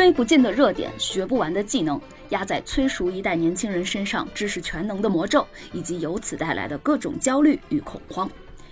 [0.00, 8.26] 追不尽的热点，学不完的技能，压在催熟一代年轻人身上知识全能的魔咒，以及由此带来的各种焦虑与恐慌。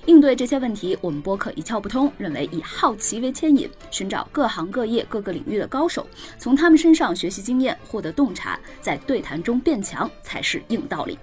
[0.06, 6.06] 应对这些问题，我们播客一窍不通，认为以好奇为牵引，寻找各行各业各个领域的高手，
[6.38, 11.18] 从他们身上学习经验，获得洞察，在对谈中变强才是硬道理。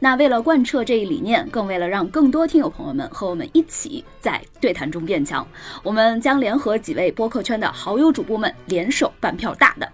[0.00, 5.46] 那为了贯彻这一理念，更为了让更多听友朋友们和我们一起在对谈中变强，
[5.82, 9.88] 我们将联合几位播客圈的好友主播们联手办票大的。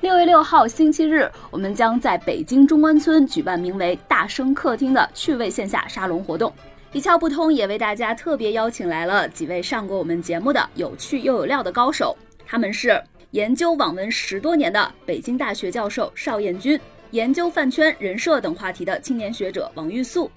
[0.00, 6.52] 六月六号星期日，我们将在北京中关村举办名为“大声客厅”的趣味线下沙龙活动。
[6.92, 16.80] 一窍不通也为大家特别邀请来了几位上过我们节目的有趣又有料的高手，他们是研究网文十多年的北京大学教授邵彦军，
[17.12, 20.30] 研究饭圈人设等话题的青年学者王玉素，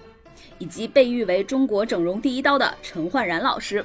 [0.58, 3.84] 以及被誉为中国整容第一刀的陈焕然老师。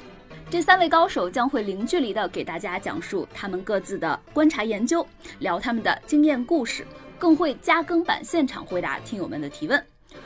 [0.50, 5.06] 这三位高手将会零距离的给大家讲述他们各自的观察研究，
[5.38, 6.84] 聊他们的经验故事，
[7.16, 9.80] 更会加更版现场回答听友们的提问。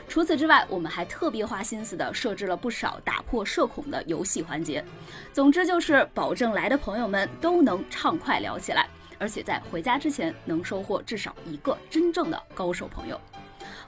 [0.07, 4.83] 除此之外，我们还特别花心思的设置了不少打破社恐的游戏环节。
[5.31, 13.19] 总之就是保证来的朋友们都能畅快聊起来，而且在回家之前能收获至少一个真正的高手朋友。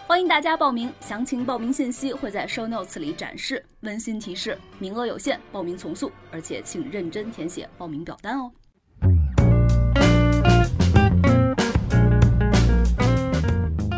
[0.07, 3.63] 欢迎大家报名，详情报名信息会在 show notes 里展示。
[3.81, 8.51] 温馨提示：名额有限，报名从速，而且请认真填写报名表单哦。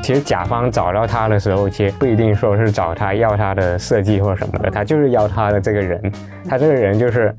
[0.01, 6.11] 其实甲方找到他的时候，其实不一定说是找他要他的设计或什么的，他就是要他的这个人，
[6.49, 7.31] 他这个人就是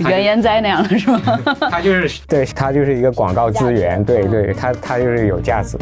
[0.00, 1.20] 原研哉那样的是吗？
[1.70, 5.76] 他就是 对他就是一个广告资源，对对，他他就是有价值。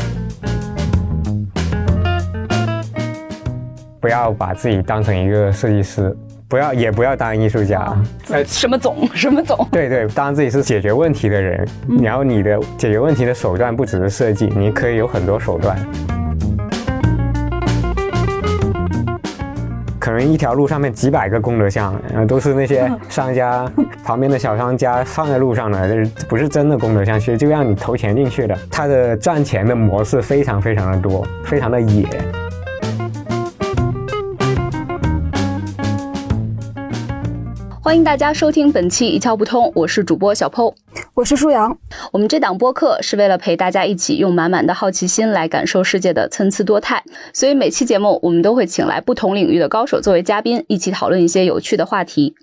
[4.01, 6.17] 不要把自己当成一个设计师，
[6.49, 7.93] 不要也不要当艺术家，
[8.31, 9.67] 呃，什么总什么总？
[9.73, 11.67] 对对，当自己是解决问题的人，
[12.01, 15.77] 然后你的解决问题的手段不只是设计，你可以有很多手段。
[20.07, 23.69] 可能一条路上面几百个功德箱，呃，都是那些 商家
[24.05, 28.57] 旁边的小商家放在路上的，就是不是真的功德箱，其实就让你投钱进去的。
[28.71, 32.07] 它的赚钱的模式非常非常的多，非常的野。
[37.87, 40.75] 欢迎大家收听本期一窍不通，我是主播小 PO，
[41.15, 41.79] 我是舒阳。
[42.13, 47.01] 我们这档播客是为了陪大家一起用满满的好奇心来感受世界的参差多态，
[47.33, 52.35] 所以每期节目我们都会请来不同领域的高手作为嘉宾，一起讨论一些有趣的话题。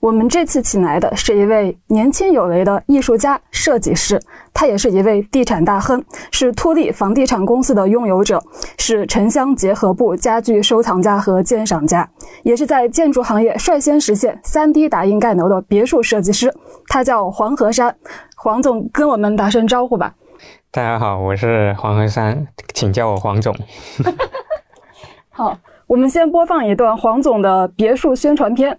[0.00, 4.20] 我们这次请来的是一位年轻有为的艺术家、设计师，
[4.54, 8.40] 他也是一位地产大亨，是突利房地产公司的拥有者，
[8.78, 12.08] 是城乡结合部家具收藏家和鉴赏家，
[12.44, 16.54] 也是在建筑行业率先实现 3D 打印盖楼的别墅设计师。
[16.86, 17.96] 他叫黄河山，
[18.36, 20.14] 黄总跟我们打声招呼吧。
[20.70, 23.52] 大家好，我是黄河山，请叫我黄总。
[25.30, 25.58] 好，
[25.88, 28.78] 我们先播放一段黄总的别墅宣传片。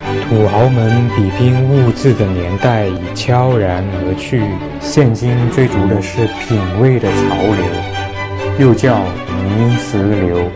[0.00, 4.42] 土豪们比拼物质的年代已悄然而去，
[4.80, 10.50] 现今追逐的是品味的潮流，又叫泥石流。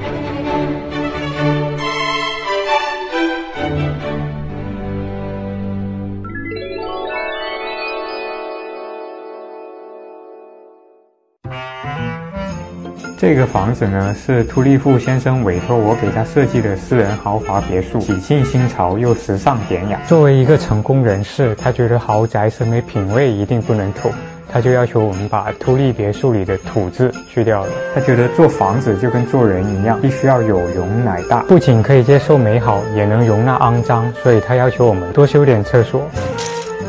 [13.24, 19.98] 这个房子呢，是秃利富先生委托我给他设计的私人豪华别墅，喜庆新潮又时尚典雅。
[20.06, 24.10] 作为一个成功人士，他觉得豪宅审美品味一定不能土，
[24.52, 27.72] 他就要求我们把秃利别墅里的“土”字去掉了。
[27.94, 36.02] 他觉得做房子就跟做人一样，必须要有容乃大，不仅可以接受美好，也能容纳肮脏，所以他要求我们多修点厕所。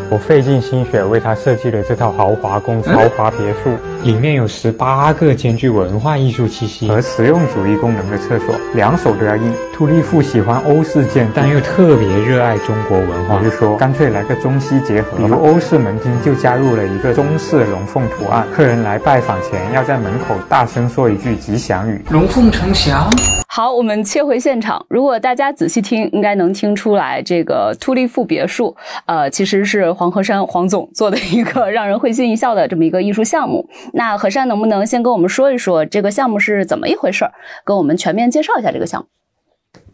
[0.09, 9.53] 我费尽心血为他设计了这套豪华公豪华别墅，里面有十八个兼具文化艺术气息和实用主义功能的厕所，两手都要硬。
[9.73, 15.17] 秃利富喜欢欧式建，但又特别热爱中国文化，就说干脆来个中西结合。
[15.17, 23.09] 比如欧式门厅就加入了一个中式龙凤图案，客人来拜访前要在门口大声说一句吉祥语：龙凤呈祥。
[23.55, 24.85] 好，我们切回现场。
[24.89, 28.75] 如果大家仔细听，应该能听出来，这个秃利富别墅，
[29.05, 33.65] 呃，其实是黄河山黄总做的一个让人会心一笑的这么一个艺术项目。
[33.93, 37.31] 那河山能不能先跟我们说一说这个项目是怎么一回事儿，
[37.63, 39.07] 跟我们全面介绍一下这个项目？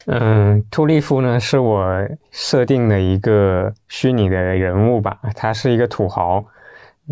[0.08, 1.86] 嗯，秃利夫呢是我
[2.32, 6.44] 设定的一个虚拟的人物吧，他是一个土豪。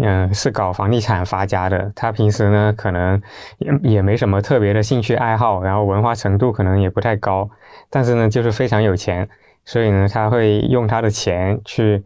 [0.01, 1.91] 嗯，是搞房地产发家的。
[1.95, 3.21] 他平时呢，可能
[3.57, 7.49] 也也没什么特别的兴趣爱好，然后文化程度可能也不太高，
[7.89, 9.27] 但是呢，就是非常有钱，
[9.65, 12.03] 所以呢，他会用他的钱去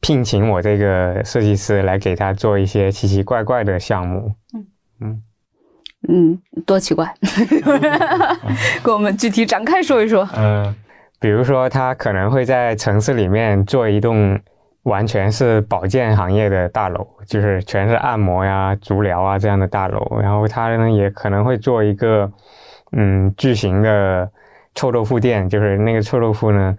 [0.00, 4.34] 聘请我这个设计师来给他做一些奇奇怪怪的项目。
[4.54, 4.66] 嗯
[5.00, 5.22] 嗯
[6.08, 7.14] 嗯，多奇怪，
[8.82, 10.26] 给我们具体展开说一说。
[10.34, 10.74] 嗯，
[11.18, 14.40] 比如说他可能会在城市里面做一栋
[14.90, 20.18] 完全是保健行业的大楼，就是全是按摩呀、足疗啊这样的大楼。
[20.20, 22.30] 然后他呢也可能会做一个
[22.92, 24.30] 嗯巨型的
[24.74, 26.76] 臭豆腐店，就是那个臭豆腐呢。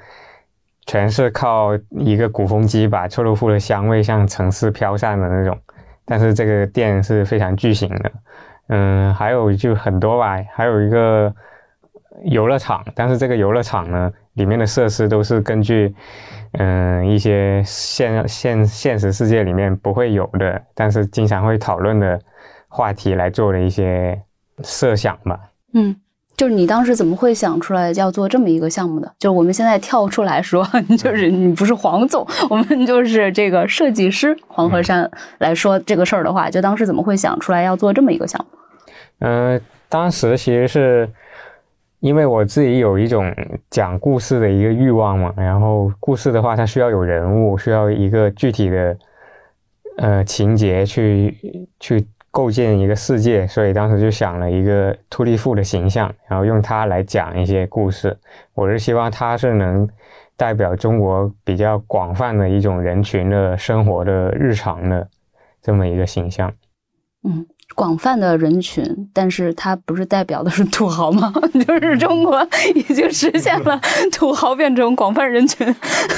[0.88, 5.56] 全是靠一个鼓风机把臭豆腐的香味向城市飘散的那种，
[6.04, 8.12] 但是这个店是非常巨型的，
[8.69, 11.31] 嗯，还有就很多吧，还有一个
[12.24, 15.94] 游乐场，但是这个游乐场呢，里面的设施都是根据
[16.53, 22.19] 嗯一些现现现实世界里面不会有的，但是经常会讨论的
[22.68, 24.19] 话题来做的一些
[24.63, 25.39] 设想吧，
[25.74, 25.95] 嗯。
[26.38, 29.06] 就是你当时怎么会想出来要做这么一个项目的？
[29.19, 30.68] 就是我们现在跳出来说，
[30.98, 35.07] 就是你不是黄总，我们就是这个设计师黄河山
[35.38, 38.57] 来说这个事儿的话，就当时怎么会想出来要做这么一个项目？
[39.19, 41.07] 嗯，当时其实是
[42.01, 43.33] 因为我自己有一种
[43.69, 48.98] 讲故事的一个欲望嘛，然后故事的话，它需要有人物，需要一个具体的
[49.98, 52.06] 呃情节去去。
[52.33, 58.18] 构建一个世界，所以当时就想了一个秃利夫的形象，然后用它来讲一些故事。
[58.53, 59.86] 我是希望它是能
[60.38, 65.06] 代表中国比较广泛的一种人群的生活的日常的
[65.62, 66.50] 这么一个形象。
[67.25, 67.45] 嗯，
[67.75, 68.83] 广泛的人群，
[69.13, 71.31] 但是它不是代表的是土豪吗？
[71.65, 72.45] 就是中国
[72.75, 73.79] 已经实现了
[74.12, 75.73] 土豪变成广泛人群。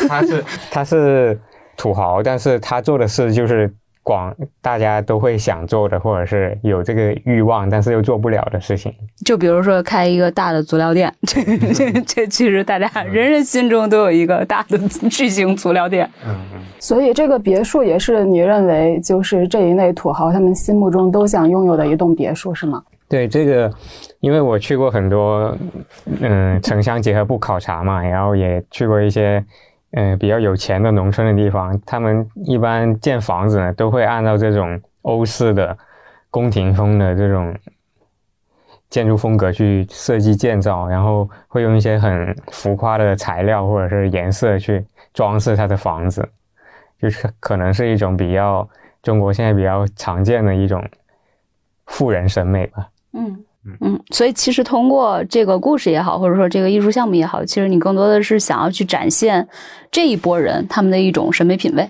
[0.07, 1.39] 他是他是
[1.77, 3.73] 土豪，但是他做的事就是。
[4.03, 8.93] 广大家都会想做的，或者是有这个欲望，但是又做不了的事情，
[9.25, 11.41] 就比如说开一个大的足疗店，这
[11.73, 14.77] 这这其实大家人人心中都有一个大的
[15.09, 16.09] 巨型足疗店。
[16.27, 16.61] 嗯嗯。
[16.79, 22.83] 所以这个别墅也是你认为就是这一类土豪他们心目中都想拥有的一栋别墅是吗？
[23.07, 23.71] 对这个，
[24.19, 25.55] 因为我去过很多
[26.19, 29.41] 嗯城乡结合部考察嘛，然后也去过一些。
[29.95, 35.77] 嗯，比较有钱的农村的地方，他们一般建房子呢，都会按照这种欧式的
[36.31, 37.55] 宫廷风的这种
[38.89, 46.27] 建筑风格去设计建造，然后会用一些很浮夸的材料或者是颜色去装饰他的房子，
[46.99, 48.67] 就是可能是一种比较
[49.03, 50.83] 中国现在比较常见的一种
[51.85, 52.89] 富人审美吧。
[53.13, 53.45] 嗯。
[53.79, 59.47] 嗯，所以其实通过这个故事也好，或者说这个艺术项目也好，其实你更多的是想要去展现
[59.89, 61.89] 这一波人他们的一种审美品味。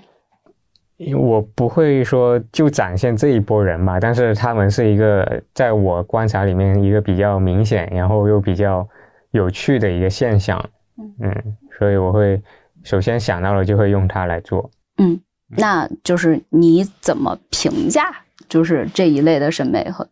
[1.18, 8.88] 我不会说就展现这一波人吧，但是他们是一个在我观察里面一个比较明显，然后又比较
[9.32, 10.64] 有趣的一个现象。
[10.98, 11.34] 嗯，
[11.80, 12.40] 所以我会
[12.84, 14.70] 首先想到了就会用它来做。
[15.00, 15.20] 嗯，
[15.58, 18.16] 那就是你怎么评价
[18.48, 20.08] 就是这一类的审美和？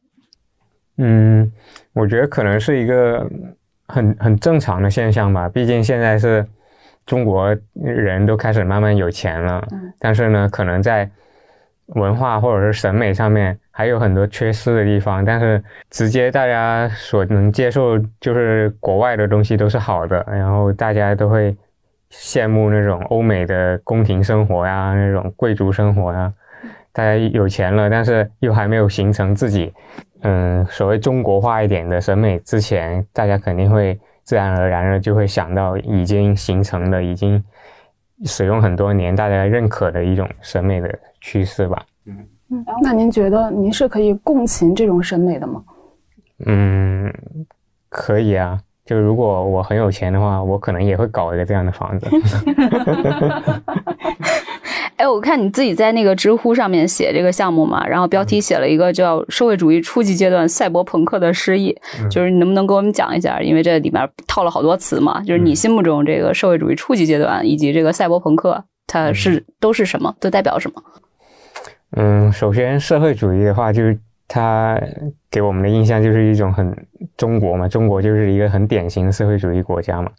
[1.03, 1.51] 嗯，
[1.93, 3.27] 我觉得可能是一个
[3.87, 5.49] 很很正常的现象吧。
[5.49, 6.45] 毕竟现在是
[7.07, 9.67] 中国人都开始慢慢有钱了，
[9.99, 11.09] 但是呢，可能在
[11.87, 15.25] 文化或者是审美上面还有很多缺失的地方。
[15.25, 21.57] 但是直接大家所能接受就是国外的东西都是好的，然后大家都会
[22.11, 26.31] 羡慕那种欧美的宫廷生活呀，那种贵族生活呀。
[26.93, 29.73] 大家有钱了，但是又还没有形成自己。
[30.21, 37.43] 嗯，所谓中国化一点的审美之前，大家肯定会自然而然的就会想到已经形成的、已经
[38.25, 41.83] 使用很多年、大家认可的一种审美的趋势吧。
[42.05, 42.17] 嗯
[42.49, 45.63] 嗯，那您觉得您是可以共情这种审美的吗？
[46.45, 47.13] 嗯，
[47.89, 48.59] 可以啊。
[48.83, 52.09] 就如果我很有钱的话，我可能也会搞一个这样的房子。
[55.01, 61.75] 哎，我看你自己在那个知乎上面写这个项目嘛，然后标题写了一个叫“社会主义初级阶段赛博朋克的诗意”，
[62.07, 63.41] 就是你能不能给我们讲一下？
[63.41, 70.15] 因为这里面套了好多词嘛，就是你心目中这个社会主义初级阶段以及这个赛博朋克，它是都是什么？
[70.19, 70.83] 都代表什么？
[71.97, 73.97] 嗯，首先社会主义的话，就是
[74.33, 74.81] 它
[75.29, 76.73] 给我们的印象就是一种很
[77.17, 80.09] 中国嘛，中国就是一个很典型的社会主义国家嘛。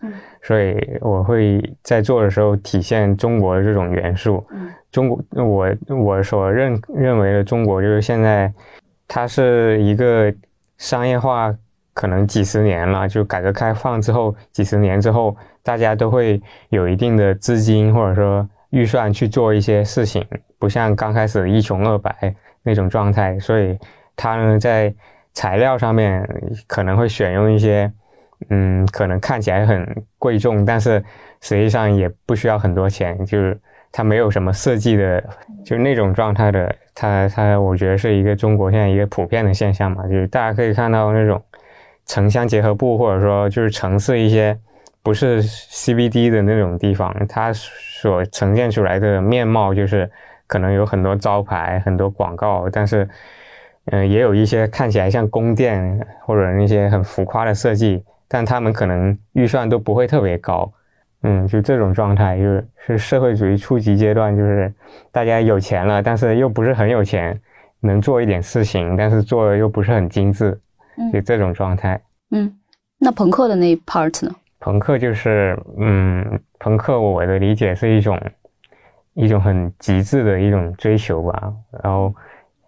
[0.42, 4.45] 所以我会在做的时候体现中国的这种元素。
[4.90, 8.52] 中国，我我所认认为的中国就是现在，
[9.09, 10.31] 它是一个
[10.76, 11.50] 商业化
[11.95, 16.38] 可能几十年了，就改革开放之后几十年之后，大家都会
[16.69, 20.23] 有一定的资金或者说预算去做一些事情，
[20.59, 23.38] 不像刚开始一穷二白那种状态。
[23.40, 23.78] 所以
[24.16, 24.95] 它呢，在
[25.33, 26.28] 材料上面
[26.66, 27.92] 可能会选用一些。
[28.50, 29.87] 嗯，可能看起来很
[30.19, 31.00] 贵重，但是
[31.40, 33.57] 实际上也不需要很多钱，就是
[33.92, 35.23] 它没有什么设计的，
[35.64, 41.40] 就是那种状态的，它它我觉得是一个中国现在一个普遍的现象嘛，就是大家可以看到那种
[42.07, 44.59] 城乡结合部，或者说就是城市一些
[45.04, 50.11] 不是 CBD 的那种地方，它所呈现出来的面貌就是
[50.49, 53.09] 可能有很多招牌、很多广告，但是
[53.87, 60.73] 嗯，也有一些看起来像宫殿或者那些很浮夸的设计，但他们可能预算都不会特别高。
[61.25, 64.73] 嗯，就这种状态，就是是社会主义初级阶段，就是
[65.11, 67.41] 大家有钱了，但是又不是很有钱，
[67.81, 70.59] 能做一点事情，但是做的又不是很精致，
[71.12, 72.01] 就这种状态。
[72.33, 72.53] 嗯，
[72.99, 74.35] 那朋克的那一 part 呢？
[74.59, 78.21] 朋克就是，嗯，朋克我的理解是一种
[79.15, 81.53] 一种很极致的一种追求吧。
[81.83, 82.12] 然后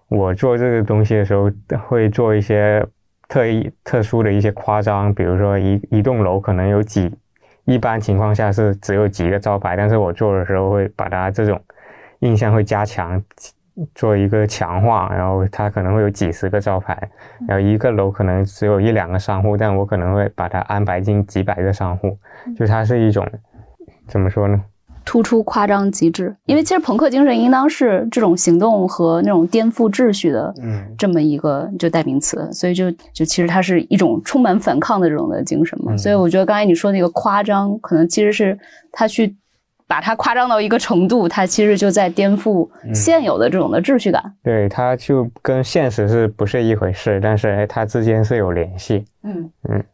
[0.09, 1.51] 我做这个东西的时候，
[1.89, 2.87] 会做一些
[3.29, 7.13] 特意特殊的一些夸张，比如说一一栋楼可能有几。
[7.67, 11.59] 一般情况下是只有几个招牌，但是我做的时候会把它这种
[12.19, 13.25] 印象会加强，
[13.95, 16.95] 做一个强化，然后它可能会有几十个招牌，
[17.49, 22.19] 然后一个楼可能只有一两个商户，但我可能会把它安排进几百个商户，
[22.55, 23.27] 就它是一种
[24.07, 24.63] 怎么说呢？
[25.05, 30.53] 突出夸张极致，因为其实朋克精神应当是这种行动和那种颠覆秩序的，
[30.97, 35.97] 这么一个就代名词，所以就就其实它是一种充满反抗的这种的精神嘛。
[35.97, 38.59] 所以我觉得刚才你说那个夸张，可能其实是
[38.91, 39.37] 他去
[39.87, 44.23] 把它夸张到一个程度，他其实就在颠覆现有的这种的秩序感。
[44.43, 49.05] 对，它就跟现实是不是一回事，但是它之间是有联系。
[49.23, 49.85] 嗯嗯。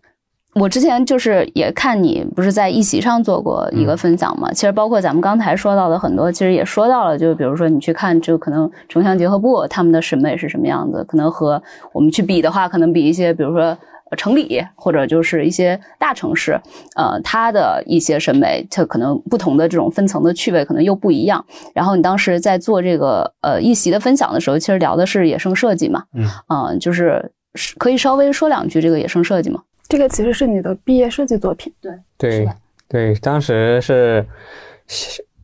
[0.54, 13.78] 我之前就是也看你不是在一席上做过一个分享嘛，其实包括咱们刚才说到的很多，其实也说到了，就比如说你去看，就可能城乡结合部他们的审美是什么样子，可能和我们去比的话，可能比一些比如说
[14.16, 16.60] 城里或者就是一些大城市，
[16.96, 21.44] 呃，它的一些审美，它可能不同的这种分层的趣味可能又不一样。
[21.72, 26.02] 然后你当时在做这个呃一席的分享的时候，其实聊的是野生设计嘛，
[26.48, 27.30] 嗯，就是
[27.78, 29.60] 可以稍微说两句这个野生设计吗？
[29.90, 32.48] 这个其实是你的毕业设计作品，对对
[32.88, 34.24] 对，当时是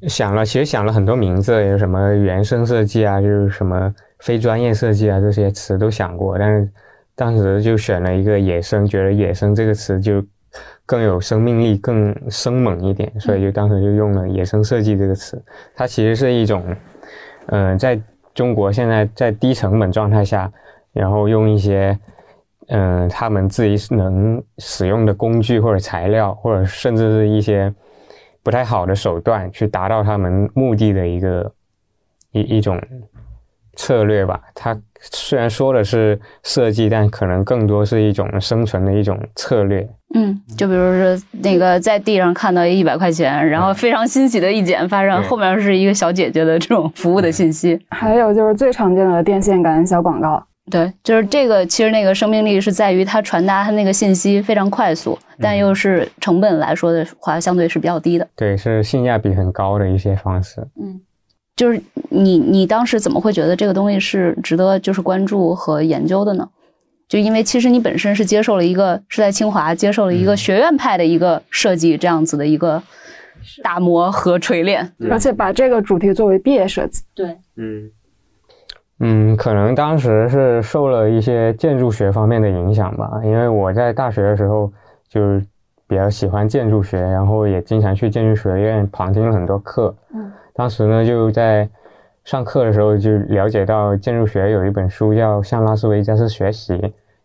[0.03, 6.71] 想了，其实想了很多名字，有什么原生设计啊，就是什么非专业设计啊，这些词都想过，但是
[7.17, 10.25] 当时就选了一个野生，觉得野生这个词就
[10.87, 15.43] 更有生命力，更生猛一点，所以就当时就用了野生设计这个词。
[15.75, 16.65] 它其实是一种，
[17.47, 18.01] 嗯，在
[18.33, 20.49] 中国现在在低成本状态下，
[20.93, 21.99] 然后用一些。
[22.69, 27.73] 嗯，他们自己能使用的工具或者材料，或者甚至是一些
[28.43, 31.53] 不太好的手段，去达到他们目的的一个
[32.33, 32.81] 一一种
[33.77, 34.41] 策略吧。
[34.55, 39.89] 它虽然说的是设计，但可能更多是一种生存的一种策略。
[40.15, 47.79] 嗯，就比如说那个在地上看到一百块钱，然后非常欣喜的一捡，发现后面是一个小姐姐的这种服务的信息。
[47.91, 50.43] 还有就是最常见的电线杆小广告。
[50.69, 58.29] 对，就是这个，其实那个生命力是在于它传达它那个信息非常快速，但又是成本来说的话，相对是比较低的。
[58.35, 60.61] 对，是性价比很高的一些方式。
[60.83, 61.01] 嗯，
[61.55, 66.49] 就是你你当时怎么会觉得这个东西是值得就是关注和研究的呢？
[67.09, 72.83] 就因为其实你本身是接受了一个是在清华接受了一个学院派的一个设计这样子的一个
[73.63, 77.03] 打磨和锤炼，而且把这个主题作为毕业设计。
[77.15, 77.89] 对，嗯。
[79.01, 84.73] 嗯，可能当时是受了一些建筑学方面的影响吧，因为我在大学的时候
[85.09, 85.21] 就
[85.87, 89.95] 比较喜欢建筑学，然后也经常去建筑学院旁听了很多课。
[90.15, 91.69] 嗯，当时呢就在
[92.25, 96.75] 上课的时候就了解到建筑学有一本书叫《向拉斯维加斯学习》，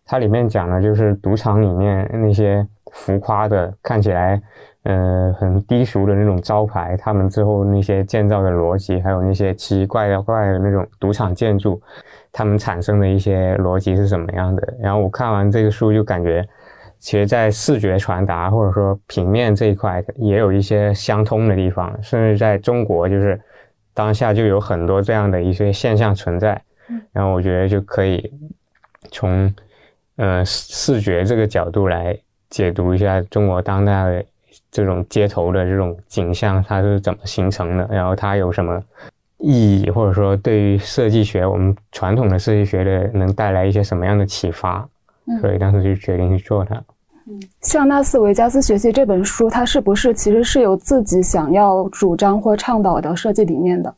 [0.04, 4.40] 它里面讲的就是赌场里面那些浮夸的看起来。
[4.84, 11.80] 呃，很低俗的那种招牌，他们之后那些建造的逻辑，还有那些奇奇怪怪的那种赌场建筑，
[12.32, 14.74] 他们产生的一些逻辑是什么样的？
[14.80, 16.44] 然后我看完这个书，就感觉，
[16.98, 23.40] 其实，在视觉传达或者说平面这一块，也有一些相通的地方，甚至在中国，就是
[23.94, 26.60] 当下就有很多这样的一些现象存在。
[27.12, 28.32] 然后我觉得就可以
[29.12, 29.54] 从
[30.16, 32.18] 呃视觉这个角度来
[32.50, 34.24] 解读一下中国当代的。
[34.72, 37.86] 这种街头的这种景象，它是怎么形成的？
[37.92, 38.82] 然后它有什么
[39.38, 44.88] 意义，或者说对于设计学，我们传统的设计学的能带来一些什么样的启发？
[45.40, 46.74] 所以当时就决定去做它。
[47.28, 53.94] 嗯，向纳斯维加斯学习这本书，它是不是其实是有自己想要主张或倡导的设计理念的？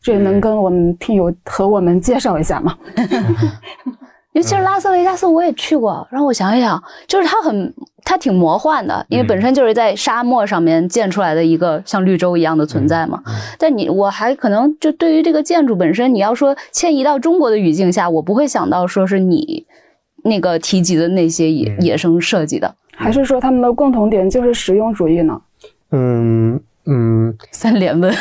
[0.00, 2.76] 这能跟我们听友和我们介绍一下吗？
[4.34, 7.72] 因为其实拉斯维加斯我也去过，让我想一想，就是它很
[8.04, 13.22] 它挺魔幻的，因为本身就是在沙漠上面建出来的一个像绿洲一样的存在嘛。
[13.56, 19.64] 但你我还可能就对于这个建筑本身，你要说迁移到中国的语境下，我不会想到说是你
[20.24, 25.40] 那个提及的那些野野生设计的，还是说他们的共同点就是实用主义呢？
[25.92, 26.60] 嗯。
[26.86, 28.12] 嗯，三连问。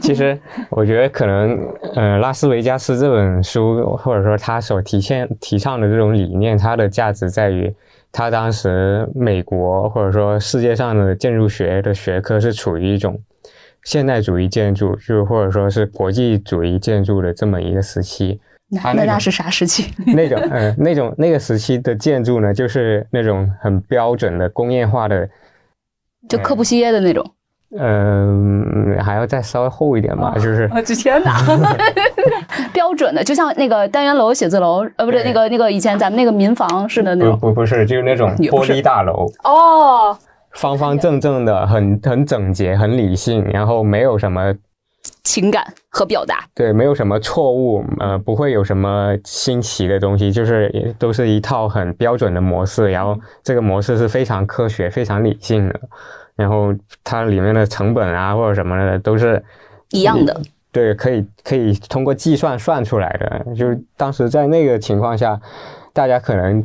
[0.00, 0.38] 其实
[0.70, 1.58] 我觉得可能，
[1.94, 7.74] 呃，拉斯维加斯这本书，或者说他所提现提倡的这种理念，它的价值在于，
[8.10, 13.20] 他当时美国或者说世界上的建筑学的学科是处于一种
[13.84, 18.40] 现代主义建筑，就或者说是国际主义建筑的这么一个时期。
[18.94, 19.92] 那那是啥时期？
[20.16, 25.28] 那种，呃，那种那个时期的建筑呢，就是那种很标准的工业化的。
[26.28, 27.24] 就柯布西耶的那种，
[27.78, 30.68] 嗯，还要再稍微厚一点吧，就是。
[30.74, 31.36] 我的天哪！
[32.72, 37.38] 标准的，就像那个单元楼、写字楼，呃，不是那个那个以前咱们那个民房似的那种。
[37.38, 39.26] 不不是，就是那种玻璃大楼。
[39.44, 40.16] 哦。
[40.52, 44.52] 方方正正的，很很整洁，很理性，然后没有什么
[45.24, 46.44] 情感和表达。
[46.54, 55.80] 对，没有什么错误，呃，不会有什么新奇的东西，就是都是一套很标准的模式，然后这个模式是非常科学、非常理性的。
[56.34, 56.74] 然后
[57.04, 59.40] 它里面的成本啊或者什么的都是
[59.90, 60.40] 一样的，
[60.72, 63.54] 对，可以可以通过计算算出来的。
[63.54, 65.38] 就是当时在那个情况下，
[65.92, 66.64] 大家可能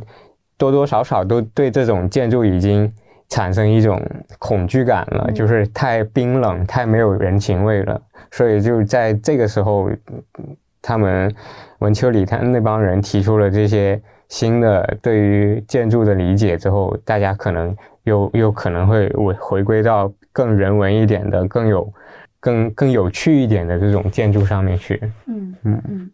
[0.56, 2.90] 多多少少都对这种建筑已经
[3.28, 4.00] 产生一种
[4.38, 8.00] 恐惧感了，就是太冰冷、太没有人情味了。
[8.30, 9.90] 所以就在这个时候，
[10.82, 11.34] 他们
[11.78, 17.76] 文丘里他那帮人提出了这些新的对于建筑的理解之后，大家可能。
[18.04, 21.92] 又又可能会回回归到更人文一点的、更有、
[22.40, 24.98] 更更有趣一点的这种建筑上面去。
[25.26, 26.10] 嗯嗯嗯。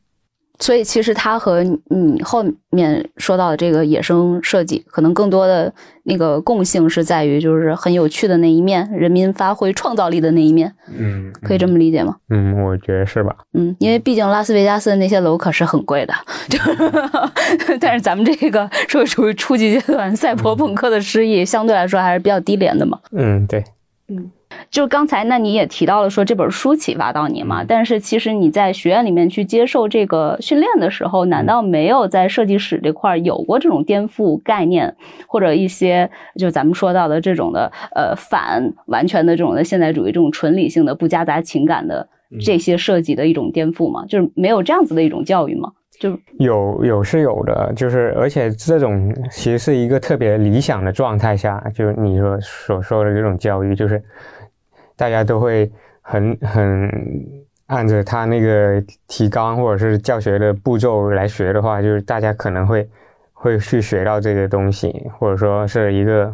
[0.60, 5.72] 所以其实它和你后面说到的这个野生设计，可能更多的
[6.04, 10.72] 那个共性是在于，就是很有趣的那一面，人民发挥创造力的那一面。
[10.96, 12.16] 嗯，可以这么理解吗？
[12.30, 13.34] 嗯，我觉得是吧。
[13.54, 16.14] 嗯，因为毕竟拉斯维加斯的那些楼可是很贵的，
[16.48, 16.58] 就
[17.80, 22.98] 但是咱们这个社会主义初级阶段赛博朋克的诗意，相对来说还是比较低廉的嘛。
[23.10, 23.64] 嗯，对。
[24.08, 24.30] 嗯。
[24.70, 27.62] 就刚才，那你也提到了说这本书启发到你嘛？
[27.62, 34.94] 但是其实你在学院里面去接受这个训练的时候，难道没有在设计史这块有过这种颠覆概念，
[35.26, 42.08] 或者一些就咱们说到的这种的呃反完全的这种的现代主义这种纯理性的不夹杂情感的
[42.40, 44.04] 这些设计的一种颠覆吗？
[44.08, 45.70] 就是没有这样子的一种教育吗？
[46.00, 54.02] 就有有是有的，就是而且这种其实是一个特别理想的状态下，就是你说所说的这种教育，就是。
[54.96, 56.90] 大家都会很很
[57.66, 62.88] 按着他那个提纲或者是教学的步骤来学的话，就是大家可能会
[63.32, 66.32] 会去学到这个东西，或者说是一个，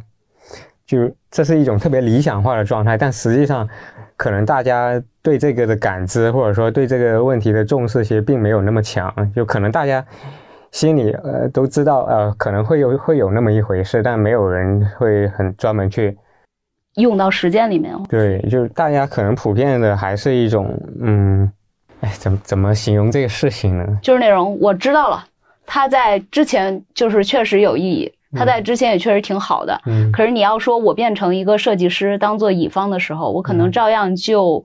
[0.85, 2.99] 就这是一种特别理想化的状态。
[2.99, 3.67] 但实际上，
[4.17, 9.33] 可能大家对这个的感知或者说对这个问题的重视，其实并没有那么强。
[9.33, 10.05] 就可能大家
[10.73, 16.19] 心里呃都知道呃可能会有会有那么一回事，但没有人会很专门去。
[16.97, 18.03] 用到实践里面哦。
[18.09, 21.51] 对，就是大家可能普遍的还是一种，嗯，
[22.01, 23.99] 哎，怎么怎么形容这个事情呢？
[24.03, 25.25] 就是那种我知道了，
[25.67, 29.81] 他在之前就是确实有意义，他在之前也确实挺好的。
[29.87, 30.11] 嗯。
[30.13, 34.65] 可是你要说我变成一个设计师，当做乙方的时候，我可能照样就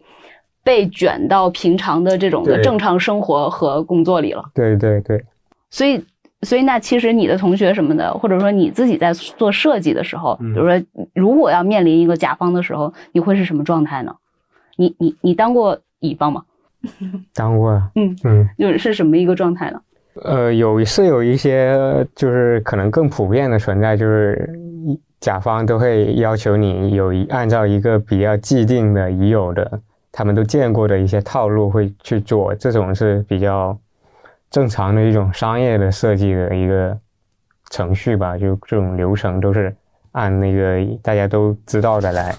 [0.63, 4.43] 被卷到平常的这种的正常生活和工作里了。
[4.53, 5.23] 对对对。
[5.69, 6.03] 所以。
[6.45, 10.81] 所以，那其实你的同学什么的，或者说你自己在做设计的时候，比如说，
[11.13, 14.15] 如果要面临一个甲方的时候，你会是什么状态呢？
[14.77, 16.43] 你你你当过乙方吗？
[17.34, 17.81] 当过。
[17.95, 19.81] 嗯嗯，就是什么一个状态呢？
[20.23, 24.49] 呃，有是有一些，就是可能更普遍的存在，就是
[25.19, 29.81] 甲方都会要求你有一按照一个比较既定的已有的，
[30.12, 33.77] 他们都见过的一些套路会去做，这种是比较。
[34.55, 36.97] 正常的一种商业的设计的一个
[37.71, 39.75] 程序吧，就这种流程都是
[40.13, 42.33] 按那个大家都知道的来，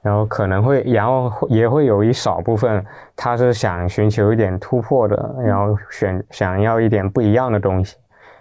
[0.00, 2.82] 然后可能会，然后也会有一少部分
[3.14, 7.98] 他是想寻求一点突破的，然后选想要一点不一样的东西，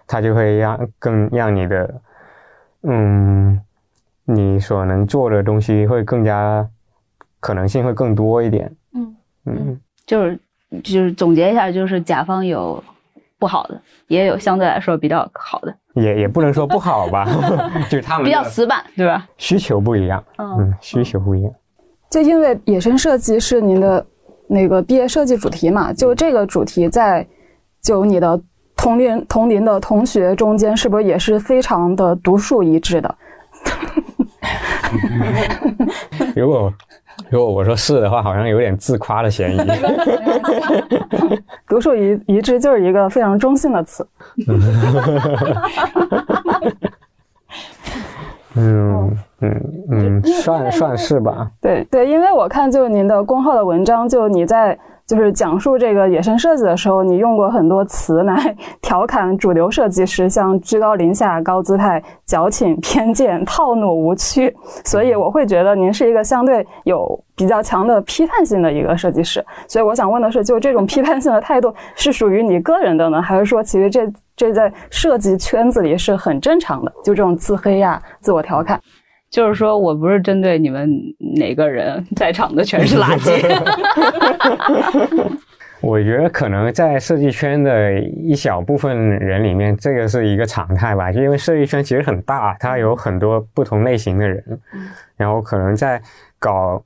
[0.07, 2.01] 他就会让更让你的，
[2.83, 3.59] 嗯，
[4.23, 6.65] 你所能做的东西会更加
[7.41, 8.73] 可能性会更多一点。
[8.93, 9.15] 嗯
[9.47, 10.39] 嗯，就是
[10.81, 12.81] 就是总结一下，就是甲方有。
[13.41, 17.25] 不好的也有相对来说比较好的，也也不能说不好吧，
[17.89, 19.27] 就是他们比较死板，对吧？
[19.37, 21.51] 需求不一样，嗯，需求不一样。
[22.11, 24.05] 就因为野生设计是您的
[24.47, 27.25] 那个毕业设计主题嘛，就这个主题在
[27.81, 28.39] 就你的
[28.77, 33.15] 同龄同龄的同学中间，是不是也是非常的独树一帜的？
[36.35, 36.71] 如果
[37.31, 39.59] 如果我说是的话，好像有点自夸的嫌疑。
[41.67, 44.05] 独树一一帜就是一个非常中性的词。
[48.55, 51.49] 嗯 嗯嗯，算算是吧。
[51.61, 54.77] 对对，因为我看就您的公号的文章，就你在。
[55.11, 64.55] 就是讲述这个野生设计的时候，你用过很多词来调侃主流设计师，像居高临下、高姿态、矫情、偏见、套路、无趣。
[64.85, 69.45] 所以我会觉得您是一个相对有比较强的批判性的一个设计师。
[69.67, 76.91] 所以我想问的是，就这种批判性的态度是属于你个人的呢，还是说其实这这在设计圈子里是很正常的？
[77.03, 78.79] 就这种自黑呀、自我调侃。
[79.31, 80.91] 就是说我不是针对你们
[81.37, 83.31] 哪个人，在场的全是垃圾。
[85.81, 91.11] 我觉得可能在设计圈的一小部分人里面，这个是一个常态吧。
[91.11, 94.43] 因为设计圈其实很大，它有很多不同类型的人。
[95.17, 95.99] 然后可能在
[96.37, 96.83] 搞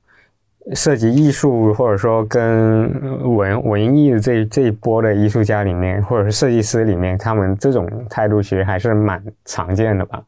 [0.74, 2.90] 设计艺术，或者说跟
[3.36, 10.22] 文文艺这这一波的艺术家里面，或者是设计师里面，他们这种态度其实还是蛮常见的吧。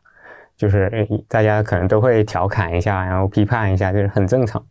[0.59, 4.62] 就是大家可能都会调侃一下，然后批判一下，就是很正常。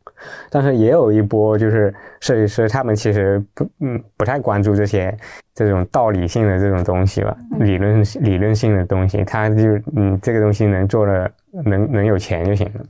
[0.50, 5.16] 但是也有一波就是设计师，他们其实不嗯不太关注这些
[5.54, 11.32] 这种道理性的这种东西吧，理论理论性的东西，他就嗯这个东西能做的
[11.64, 12.82] 能能有钱就行了，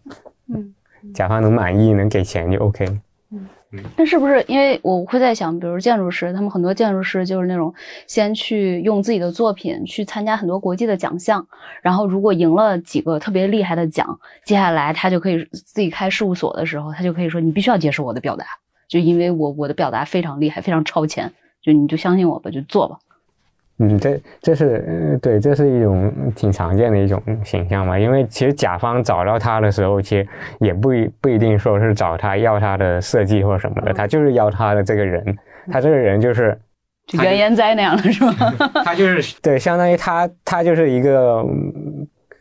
[0.56, 0.74] 嗯，
[1.14, 2.86] 甲方能满意能给钱就 OK。
[3.98, 7.74] 那是不是因为我会在想，比如建筑师，他们很多建筑师就是那种
[8.08, 11.46] 先去用自己的作品去参加很多国际的奖项，
[11.82, 18.46] 然后如果赢了几个特别厉害的奖，接下来他就可以自己开事务所的时候，他就可以说你必须要接受我的表达，
[18.88, 22.98] 就因为我我的表达非常厉害，非常超前，就你就相信我吧，就做吧。
[23.80, 27.98] 嗯，这这是对，这是一种挺常见的一种形象嘛。
[27.98, 30.28] 因为其实甲方找到他的时候，其实
[30.60, 35.38] 也不一不一定说是找他要他的设计或者什么的，他就是要他的这个人。
[35.70, 36.58] 他这个人就是
[37.06, 38.34] 就原研哉那样的是吗？
[38.86, 41.46] 他就是对，相当于他他就是一个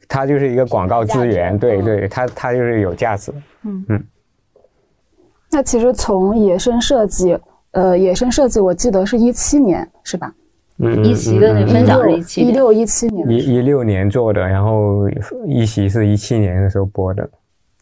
[0.09, 3.33] 他就是一个广告资源，对对，他他就是有价值。
[3.65, 4.05] 嗯嗯。
[5.51, 7.39] 那其实从野生设计，
[7.73, 10.33] 呃，野生设计，我记得是一七年，是吧？
[11.03, 15.09] 一席的那分享是一七一六一七年，一一六年做的，然后
[15.47, 17.29] 一席是一七年的时候播的。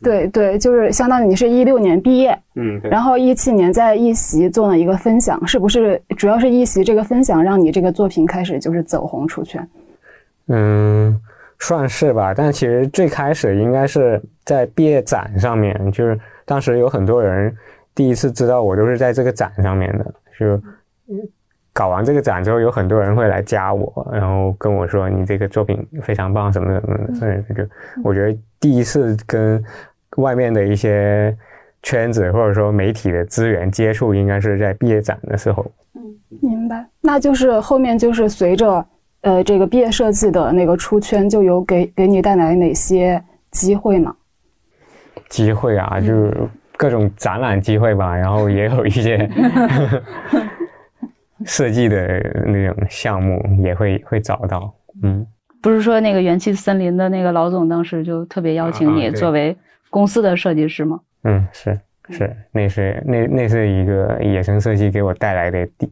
[0.01, 6.01] 对对，就是相当于你是一六年毕业，嗯，然后一七年在一席做了一个分享，是不是？
[6.17, 9.67] 主要是一席这个分享让你这个作品开始就是走红出圈？
[10.49, 11.19] 嗯，
[11.59, 12.35] 算是吧。
[12.35, 17.53] 但其实最开始应该是在毕业展上面，就是当时有很多人
[17.95, 20.61] 第一次知道我都是在这个展上面的，就。
[21.75, 27.15] 搞完这个展之后，有很多人会来加我，然后跟我说你这个作品非常棒，什么什么的。
[27.17, 27.69] 所以这个
[28.05, 29.61] 我觉得第一次跟
[30.19, 31.37] 外面的一些
[31.83, 35.67] 圈子或者说媒体的资源接触，应该是在毕业展的时候。
[35.97, 36.01] 嗯，
[36.41, 36.87] 明白。
[37.01, 38.87] 那就是后面就是随着
[39.23, 44.15] 呃这个毕业设计的那个出圈，就有给给你带来哪些机会呢？
[45.29, 46.33] 机会啊，就是
[46.77, 49.29] 各种展览机会吧，然后也有一些。
[51.45, 55.27] 设计的那种项目也会会找到，嗯，
[55.63, 59.57] 不是说那个元气森林的那个老总当时就特别邀请你作为
[59.91, 61.01] 公司的设计师吗？
[61.25, 61.79] 嗯，是
[62.11, 65.89] 是，那是那那是一个野生设计给我带来的第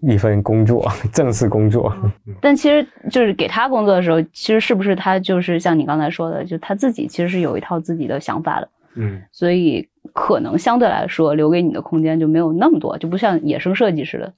[0.00, 1.92] 一份工作， 正式工作。
[2.40, 14.32] 但其实就是给他工作的时候，其实是不是他就是像你刚才说的，就他自己其实是有一套自己的想法的，嗯，所以可能相对来说留给你的空间就没有那么多，就不像野生设计似的。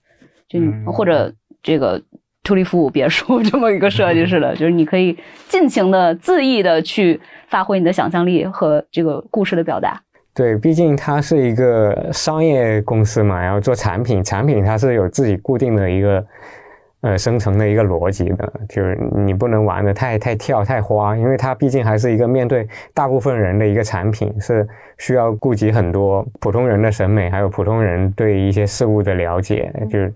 [0.50, 0.60] 就
[0.90, 1.32] 或者
[1.62, 2.02] 这个
[2.42, 5.16] 图利夫别墅 这么一个设计似的，就是你可以
[5.48, 10.02] 尽情的、恣意的去发挥你的想象力和这个故事的表达。
[10.34, 16.24] 对，毕竟它是一个商业公司嘛，然后做产品，产品它是有自己固定的一个
[17.02, 24.66] 呃生成的一个逻辑的，就是你不能玩的太太跳太花，因为它毕竟还是一个面对大部分人的一个产品，是
[24.98, 30.12] 需要顾及很多普通人的审美，还有普通人对一些事物的了解，就是。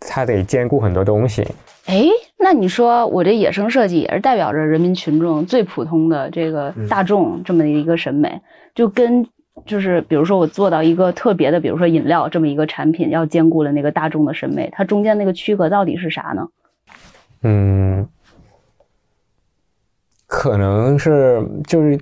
[0.00, 1.46] 它得兼顾很多东西。
[1.86, 2.04] 哎，
[2.38, 8.40] 那你说我这野生设计也是代表着人民群众最普通的这个大众这么一个审美，
[8.74, 9.26] 就跟
[9.64, 16.48] 就是比如说我做到一个特别的，比如说饮料这么一个产品，要兼顾了那个大众的审美，它中间那个区隔到底是啥呢？
[17.42, 18.08] 嗯，
[20.26, 21.98] 可能是就是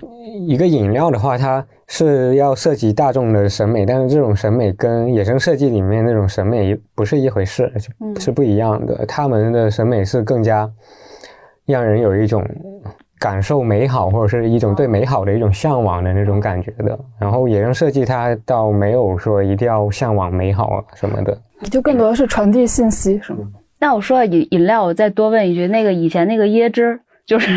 [0.47, 7.71] 一个饮料的话，它是要涉及大众的审美，但是这种审美跟野生设计里面那种审美不是一回事，
[8.19, 9.05] 是不一样的。
[9.05, 10.67] 他们的审美是更加
[11.65, 12.43] 让人有一种
[13.19, 16.97] 感受美好，或者是一种对美好的一种向往的那种感觉的。
[17.19, 21.37] 然后野生设计它倒没有说一定要向往美好啊什么的，
[21.69, 23.47] 就更多的是传递信息，是吗？
[23.77, 26.99] 那我说饮饮料，我再多问一句，那个以前那个椰汁。
[27.25, 27.49] 就是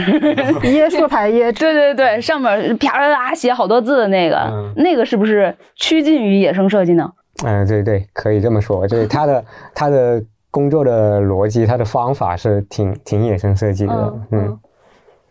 [0.62, 7.10] 椰树牌椰汁，对 对对，上面啪啦啦写好多字的那个，那个是不是趋近于野生设计呢？
[7.44, 14.14] 嗯，对对，可以这么说，就是他的 他的工作的逻辑，他的方法是挺挺野生设计的。
[14.32, 14.58] 嗯，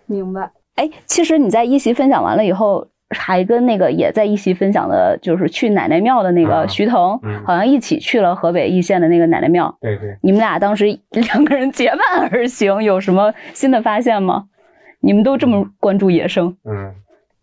[0.06, 0.50] 明白。
[0.76, 2.88] 哎，其实你在一席分享完了以后。
[3.12, 9.74] 还跟那个也在一起分享的，就是去奶奶庙的那个徐腾，好像一起去了河北易县的那个奶奶庙。
[9.80, 14.43] 对对，你们俩当时 两个人结伴而行，有什么新的发现吗？
[15.00, 16.54] 你们都这么关注野生？
[16.65, 16.93] 嗯，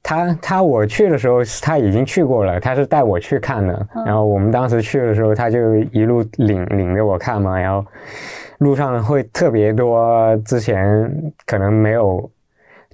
[0.02, 3.86] 他他我去的时候他已经去过了，他是带我去看的。
[4.04, 7.58] 然后我们当时去的时候，他就一路领领着我看嘛。
[7.58, 7.82] 然后
[8.58, 11.10] 路上会特别多之前
[11.46, 12.30] 可能没有。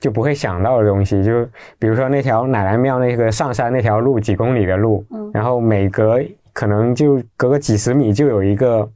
[0.01, 1.47] 就不会想到的东西，就
[1.79, 6.19] 比如说那条奶奶庙那个上山那条路几公里的路，然后每隔
[6.53, 8.89] 可能就隔个几十米就有一个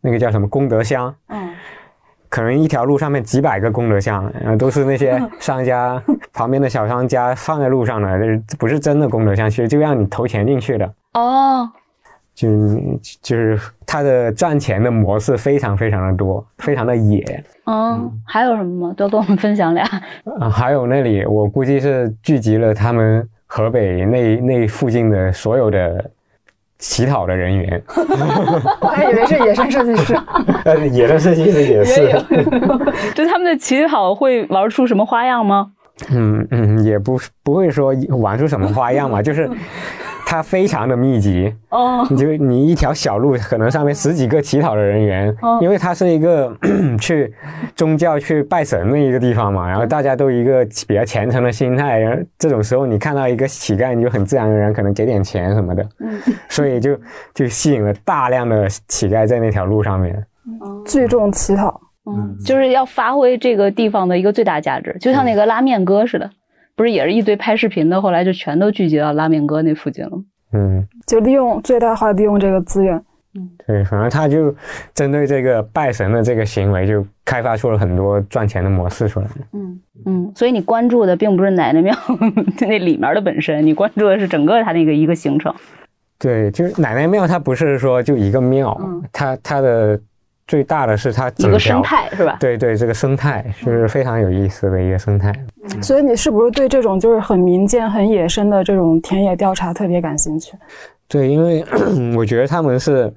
[0.00, 1.50] 那个叫什么功德箱，嗯，
[2.28, 10.94] 可能一条路上面几百个功德箱，然后都是那些 商家旁边的小商家放在路上的，就是不是真的功德箱，其实就让你投钱进去的。
[11.14, 11.70] 哦。
[12.38, 12.48] 就
[13.20, 17.44] 就是他的赚钱的模式非常非常的多，非常的野。
[17.66, 18.94] 嗯，还有什么吗？
[18.96, 19.84] 多跟我们分享俩。
[20.38, 26.08] 啊，还有那里我估计是聚集了他们河北那那附近的所有的
[26.78, 27.82] 乞讨的人员。
[28.80, 30.16] 我还以为是野生设计师。
[30.64, 32.12] 呃，野生设计师也是。
[33.16, 35.72] 就他们的乞讨会玩出什么花样吗？
[36.12, 39.50] 嗯嗯，也不不会说玩出什么花样嘛，就是。
[40.30, 41.50] 它非常的密集。
[41.70, 46.54] 哦，你就你一条小路，可能上面十几个乞讨的人员，因为它是一个
[47.00, 47.32] 去
[47.74, 56.94] 宗教去拜神的一个地方嘛，然后大家都一个比较虔诚的心态，然后这种时候你看到一个乞丐，你就很自然而然可能给点钱什么的，嗯，所以就
[57.32, 60.22] 就吸引了大量的乞丐在那条路上面，
[60.84, 66.28] 聚众乞讨，嗯，就是要发挥这个地方的一个最大价值，就像那个拉面哥似的。
[66.78, 70.12] 不是也是一堆拍视频的，后来就全都聚集到拉面哥那附近了。
[70.52, 72.96] 嗯，就利用最大化利用这个资源。
[73.34, 74.54] 嗯，对，反正他就
[74.94, 79.26] 针对这个拜神的这个行为，就开发出了很多赚钱的模式出来。
[79.52, 81.94] 嗯嗯，所以你关注的并不是奶奶庙
[82.60, 85.52] 那里面的本身，你关注的是整个它那个一个行程。
[86.16, 88.80] 对，就是奶奶庙，它不是说就一个庙，
[89.12, 90.00] 它它的。
[90.48, 92.36] 最大的是它整个生态是吧？
[92.40, 95.30] 对对，这个生态是非常有意思的一个生态。
[95.82, 100.56] 所以你是不是对这种就是很民间、很野生的这种田野调查特别感兴趣？
[101.06, 101.62] 对，因为
[102.16, 103.12] 我觉得他们是，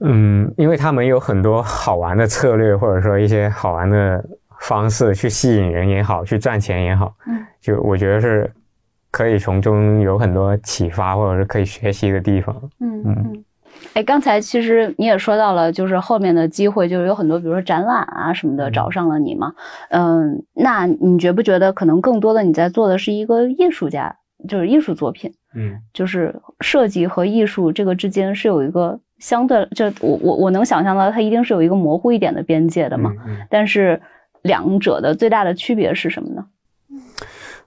[0.00, 4.24] 嗯，因为他们有很多好玩的策略，或者说一些好玩的
[4.60, 8.50] 方式去吸引人也好，去赚钱也好，嗯，就我觉得是
[9.10, 12.56] 可以从中有很多启发，或者是可以学习的地方。
[12.80, 13.44] 嗯嗯。
[13.92, 19.52] 哎，刚才其实你也说到了，就是后面的机会，就是有很多，比如说展览啊什么的，找上了你嘛。
[19.90, 24.16] 嗯，那你觉不觉得可能更多的你在做的是一个艺术家，
[24.48, 25.32] 就是艺术作品？
[25.54, 33.12] 嗯，就是设计和艺术这个之间是有一个相对，就我我我能想象到它一定是有一个模糊一点的边界的嘛。
[33.48, 34.00] 但是
[34.42, 36.46] 两者的最大的区别是什么呢？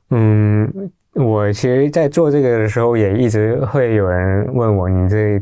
[0.09, 0.91] 嗯。
[1.17, 5.41] 我其实，在做这个的时候，也一直会有人问我：“你这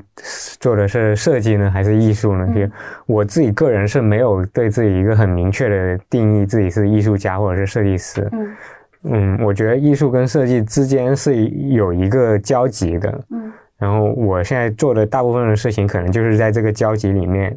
[0.59, 2.61] 做的是设计呢，还是艺术呢？”就
[3.05, 8.27] 我自己个人是没有对自己一个很明确的定义，自己是艺术家或者是设计师。
[8.31, 8.55] 嗯
[9.07, 13.21] 嗯，我觉得艺术跟设计之间是有一个交集的。
[13.31, 17.55] 嗯，然后我现在做的大部分的事情，可能就是在这个交集里面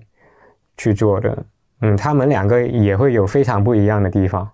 [0.77, 1.39] 去做的。
[1.83, 4.47] 嗯，他们两个也会有非常不一样的地方。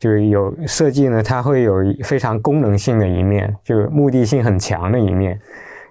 [0.00, 5.38] 就是有设计呢，它会有非常功能性的一面，就目的性很强的一面，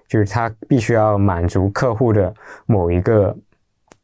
[0.08, 2.34] 就是它必须要满足客户的
[2.66, 3.38] 某一个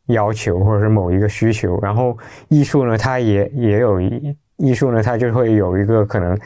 [0.05, 1.79] 要求或者是某一个需求。
[1.81, 2.15] 然后
[2.49, 3.99] 艺术呢，它也也有
[4.57, 6.37] 艺术呢，它就会有一个可能，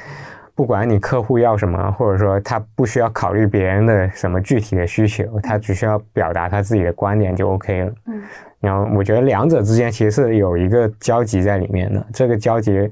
[0.55, 7.91] 不管你客户要什么，或者说他不需要考虑别人的什么具体的需求，他只需要表达他自己的观点就 OK 了。
[8.05, 8.23] 嗯。
[8.61, 12.89] 然后我觉得两者之间其实是有一个交集在里面的，这个交集。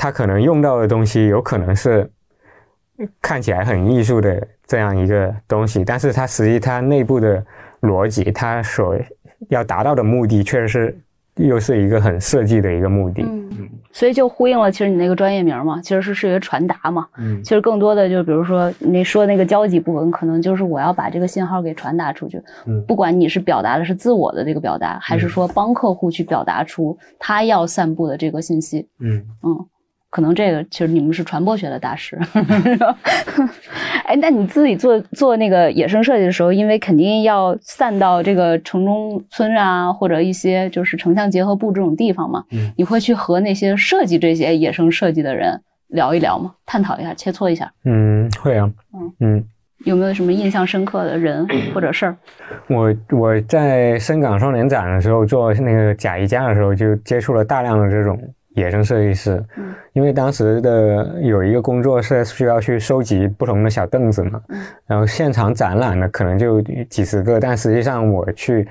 [0.00, 2.10] 他可能用到的东西有可能是
[3.20, 7.44] 看起来很艺术的这样一个东西，但是它实际它内部的
[7.82, 8.96] 逻辑，它所
[9.50, 10.98] 要达到的目的，确实是
[11.34, 13.22] 又是一个很设计的一个目的。
[13.22, 17.06] 嗯，所以就呼应了其实你那个专业名嘛，其实是视觉传达嘛。
[17.18, 22.42] 嗯其实更多的就比如说你说那个交集部分，可能就是我要把这个信号给传达出去。
[22.64, 28.88] 嗯不管你是表达的是自我的这个表达，还是说帮客户去表达出他要散布的这个信息。
[29.00, 29.66] 嗯嗯，
[30.10, 32.18] 可能这个其实你们是传播学的大师。
[34.04, 46.54] 哎，那你自己做做那个野生设计的时候，因为肯定要散到这个城中村啊，或者一些就是城乡结合部这种地方嘛，嗯你会去和那些设计这些野生设计的人聊一聊吗？
[46.66, 49.12] 探讨一下，切磋一下，嗯，会啊嗯。
[49.20, 49.44] 嗯，
[49.84, 52.16] 有没有什么印象深刻的人或者事儿？
[52.68, 58.18] 我我在深港双年展的时候做那个假衣架的时候，就接触了大量的这种
[58.60, 59.42] 野生设计师。
[59.56, 68.68] 嗯因为当时的有一个工作是需要去收集不同的小凳子嘛，嗯然后现场展览的可能就几十个，但实际上我去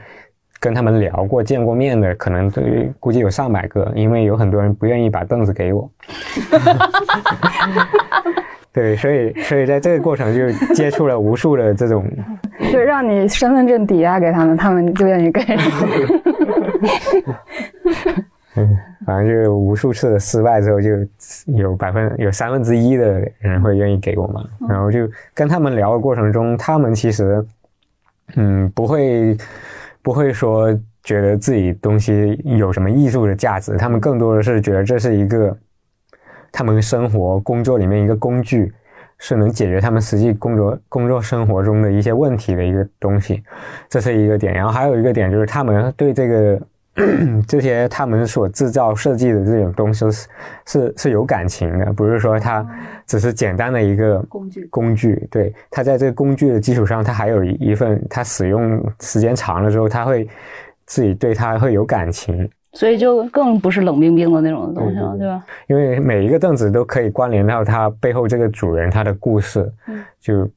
[0.62, 2.62] 跟他们聊过、见过面的，可能都
[3.02, 5.92] 估计有上百个，因为有很多人不愿意把凳子给我。
[8.72, 12.10] 对，所以所以在这个过程就接触了无数的这种，
[12.72, 15.42] 就让你身份证抵押给他们，他们就愿意给。
[18.56, 18.78] 嗯，
[19.10, 20.90] 反正就无数次的失败之后，就
[21.58, 24.48] 有百分有三分之一的人会愿意给我嘛。
[24.70, 27.44] 然后就跟他们聊的过程中，他们其实
[28.36, 29.36] 嗯不会
[30.04, 35.58] 不会说觉得自己东西有什么艺术的价值，他们更多的是觉得这是一个
[36.52, 38.72] 他们生活工作里面一个工具，
[39.18, 43.44] 是能解决他们实际工作工作生活中的一些问题的一个东西，
[43.90, 44.54] 这是一个点。
[44.54, 46.62] 然后还有一个点就是他们对这个
[47.48, 50.28] 这些他们所制造设计的这种东西是
[50.66, 52.66] 是是有感情的，不是说它
[53.06, 55.28] 只是简单的一个工具工具。
[55.32, 60.28] 对，它在这个工具的基础上，它还有一一份，它使用时间长了之后，它会
[60.86, 62.50] 自己对它会有感情。
[62.74, 65.44] 所以就更不是冷冰冰的那种东西了，对吧？
[65.66, 70.48] 因为每一个凳子都可以关联到它背后这个主人他的故事，嗯就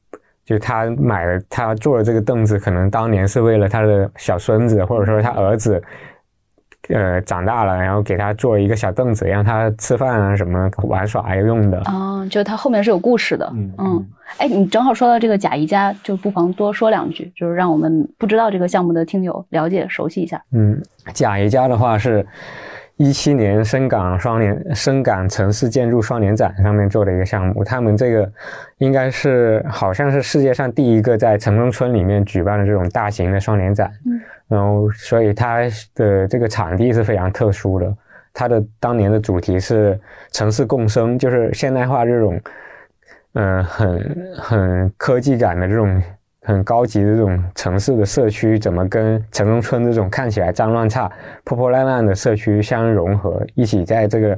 [0.45, 5.81] 就他买了他坐了这个凳子，可能当年是为了他的小孙子或者说他儿子，
[6.89, 11.79] 呃长大了，然后给他做一个小凳子，让他吃饭啊什么玩耍用的。
[11.81, 20.41] 啊，就他后面是有故事的，嗯嗯，哎，你正好说到这个贾宜家，就不妨多说两句，就是让我们不知道这个项目的听友了解熟悉一下。
[20.51, 20.81] 嗯，
[21.13, 22.25] 贾宜家的话是。
[22.97, 28.31] 一七年深港双年深港城市建筑双年展上面做的一个项目，他们这个
[28.77, 33.91] 应该是好像是世界上第一个在城中村里面举办的这种大型的双年展。
[34.05, 34.21] 嗯，
[34.53, 35.61] 然后所以它
[35.95, 37.97] 的这个场地是非常特殊的，
[38.33, 39.99] 它的当年的主题是
[40.31, 42.39] 城市共生，就是现代化这种，
[43.33, 46.01] 嗯、很很科技感的这种。
[46.45, 51.09] 很高级的这种城市的社区，怎么跟城中村这种看起来脏乱差、
[51.45, 54.37] 破破烂烂的社区相融合，一起在这个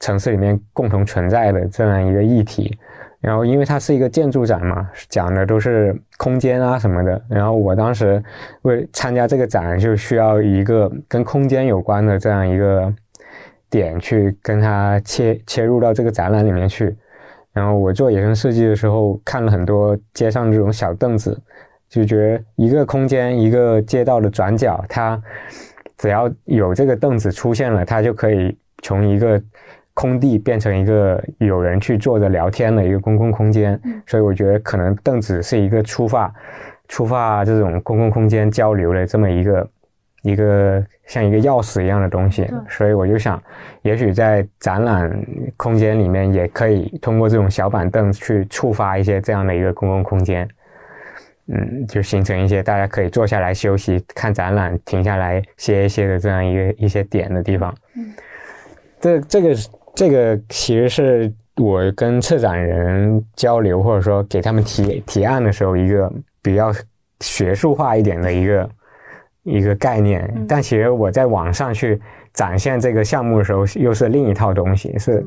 [0.00, 2.76] 城市里面共同存在的这样一个议题。
[3.20, 7.22] 然后，因为它是一个建筑展嘛，讲的都是空间啊什么的。
[7.28, 8.22] 然后我当时
[8.62, 12.90] 为参加这个展，就需要一个跟空间有关的这样一个
[13.68, 16.96] 点去跟它切切入到这个展览里面去。
[17.52, 21.38] 然后我做野生设计的时候，看了很多街上这种小凳子，
[21.90, 25.20] 就觉得一个空间、一个街道的转角，它
[25.98, 29.38] 只要有这个凳子出现了，它就可以从一个
[29.94, 33.80] 空地变成一个有人去坐着聊天的一个公共空间。
[34.06, 36.32] 所以我觉得可能凳子是一个出发、
[36.88, 39.68] 出发这种公共空间交流的这么一个。
[40.22, 43.42] 一个像一个钥匙一样的东西，所以我就想，
[43.80, 45.10] 也许在展览
[45.56, 50.46] 空间里面也可以通过这种小板凳去触发一些这样的一个公共空间，
[51.46, 57.74] 嗯，就形成一些大家可以坐下来休息、看展览、停下来歇一歇的这样一个一些点的地方。
[57.96, 58.12] 嗯，
[59.00, 59.54] 这这个
[59.94, 66.72] 这个其实是我跟策展人交流或者说给他们提提案的时候一个比较
[67.20, 68.68] 学术化一点的一个。
[69.42, 71.98] 一个概念，但其实我在网上去
[72.34, 74.96] 展现这个项目的时候，又是另一套东西。
[74.98, 75.26] 是，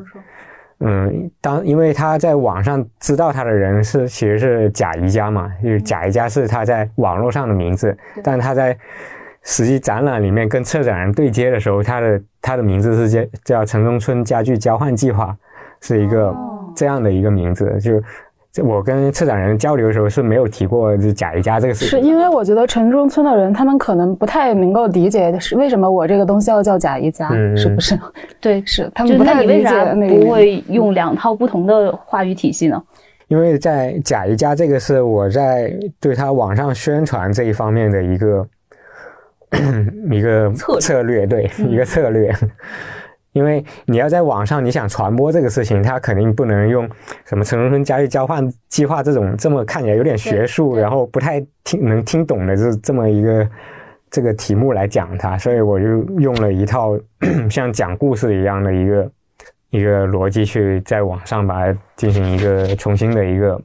[0.82, 8.78] 嗯，当因为他在网上知道他的人是其实是贾宜家嘛，就是贾宜家是他在网络上的名字，但他在
[9.43, 15.36] 实际展览里面跟策展人对接的时候，他的他的名字是叫叫城中村家具交换计划，
[15.82, 16.36] 是一个
[16.76, 18.01] 这样的一个名字，就。
[18.63, 27.99] 我跟策展人交流的时候是没有提过就贾一家这个事情，是因为我觉得城中村的人他们可能不太能够理解是为什么我这个东西要叫贾一家，嗯、是不是？
[28.39, 32.80] 对，是他们不太理解那不会用两套不同的话语体系呢？
[33.28, 38.47] 因为在贾一家这个是我在对他网上宣传这一方面的一个
[40.12, 42.34] 一个策略策略，对，一个策略。
[43.34, 46.88] 因为你要在网上，你想传播这个事情，它肯定不能用
[47.26, 53.49] 什么城中村家具交换计划这种这么看起来有点学术，然后不太听能听懂的这这么一个
[54.12, 56.95] 这个题目来讲它，所以我就用了一套
[57.49, 59.12] 像讲故事一样的一个
[59.72, 63.60] 一个逻辑去在网上把它进行一个重新的一个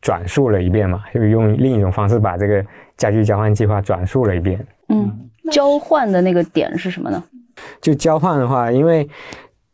[0.00, 2.64] 转述了一遍嘛，就是用另一种方式把这个
[2.96, 4.64] 家具交换计划转述了一遍。
[4.90, 7.22] 嗯，交换的那个点是什么呢？
[7.80, 9.08] 就交换的话，因为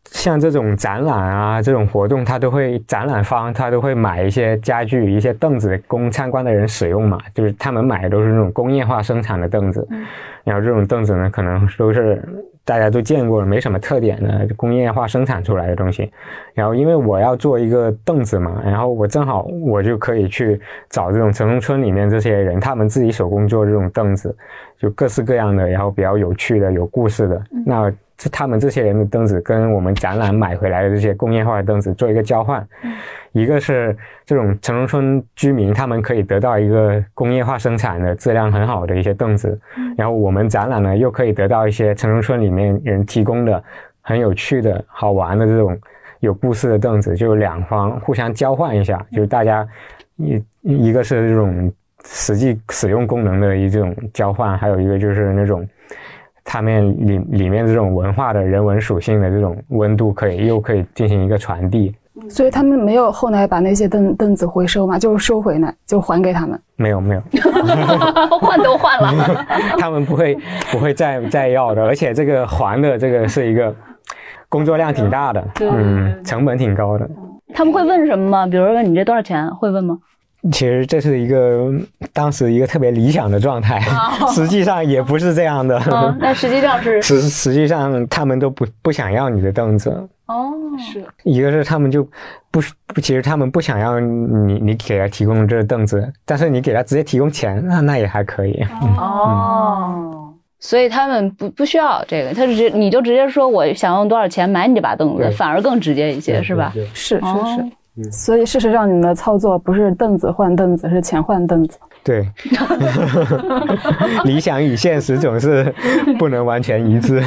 [0.05, 7.18] 像这种展览啊，这种活动，它都会展览方他都会买一些家具、一些凳子供参观的人使用嘛。
[7.35, 9.87] 就是他们买的都是那种工业化生产的凳子，
[10.45, 12.22] 然后这种凳子呢，可能都是
[12.64, 16.11] 大家都见过，没什么特点的工业化生产出来的东西。
[16.55, 20.59] 然后因为我要做一个凳子嘛，然后我正好我就可以去
[20.89, 24.35] 找这种城中村里面这些人，他们自己手工做这种凳子，
[24.85, 27.43] 就各式各样的，然后比较有趣的、有故事的。
[27.64, 32.62] 那这他们这些人的凳子跟我们展览买回来的这些工业化的凳子做一个交换，
[33.32, 39.59] 一个是这种城中村居民他们可以得到一个工业化生产的质量很好的一些凳子，
[39.97, 43.64] 然后我们展览呢又可以得到一些城中村里面人提供的
[44.03, 45.74] 很有趣的好玩的这种
[46.20, 49.66] 有故事的凳子，就两方互相交换一下，就是大家
[50.16, 51.72] 一一个是这种
[52.05, 55.67] 实际使用功能的一种交换，还有一个就是那种。
[56.47, 61.95] 他们里里面这种文化的人文属性的这种温度，可以又可以进行一个传递。
[62.29, 66.61] 所以他们没有后来把那些凳凳子回收嘛，就是收回来就还给他们。
[66.77, 67.23] 没有没有，
[68.41, 69.47] 换都换了，
[69.81, 70.37] 他们不会
[70.71, 73.75] 不会再再要的，而且这个还的这个是一个
[74.51, 77.09] 工作量挺大的，嗯，成本挺高的。
[77.55, 78.47] 他们会问什么吗？
[78.47, 79.49] 比如说你这多少钱？
[79.57, 79.97] 会问吗？
[80.53, 81.70] 其实这是一个
[82.12, 83.80] 当时一个特别理想的状态，
[84.34, 85.80] 实际上也不是这样的。
[85.90, 87.01] 嗯，那实际上是。
[87.03, 89.90] 实实际上他们都不不想要你的凳子，
[90.26, 91.05] 哦，是。
[91.22, 92.05] 一个是他们就
[92.51, 98.62] 不不，其实他们不想要你你给他提供这凳子，但是你给他直接提供钱，那那也还可以。
[98.99, 100.30] 哦，
[100.61, 106.72] 所以他们不不需要这个，他直接你就直接说我想用多少钱买你这把凳子，反而更直接一些，是吧？
[106.92, 107.70] 是是是
[108.11, 111.78] 所以事实上，你们的操作不是凳子换凳子，是钱换凳子。
[112.03, 112.28] 对，
[114.24, 115.72] 理想与现实总是
[116.18, 117.22] 不能完全一致。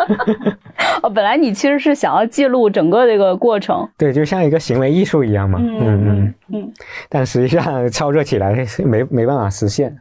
[1.02, 5.58] 哦，本来你其实是想要记录整个这个过程，对，就像一个行为艺术一样嘛。
[5.60, 6.72] 嗯嗯嗯，
[7.08, 9.96] 但实际上操作起来是没没办法实现。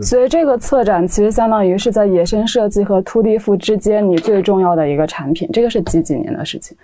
[0.00, 5.48] 所以这个策展其实相当于是在野生设计和秃地服之间你最重要的一个产品。
[5.52, 6.76] 这个是几几年的事情？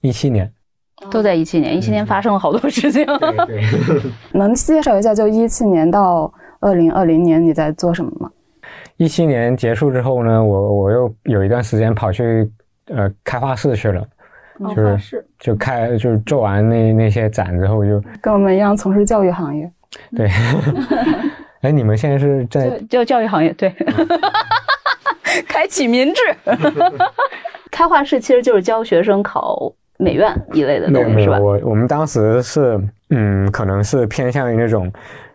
[0.00, 0.50] 一七年，
[1.10, 3.04] 都在一七年，一七年发生了好多事情。
[3.06, 3.62] 对对。
[4.32, 8.30] 能介绍一下，就一七年到二零二零年你在做什么吗？
[8.96, 12.50] 一七年结束之后呢，我我又有一段时间跑去
[12.88, 14.06] 呃开画室去了，
[14.74, 19.70] 就是就开就是做完那那些展之后就跟我们一样从事教育行业。
[20.16, 20.28] 对。
[21.62, 23.70] 哎，你们现在是在就教育行业对，
[25.46, 26.22] 开启民智。
[27.70, 29.70] 开画室其实就是教学生考
[30.00, 31.38] 美院一类的没有没有，东西是吧？
[31.38, 32.80] 我我们当时是
[33.10, 34.90] 嗯，可能是偏向于那种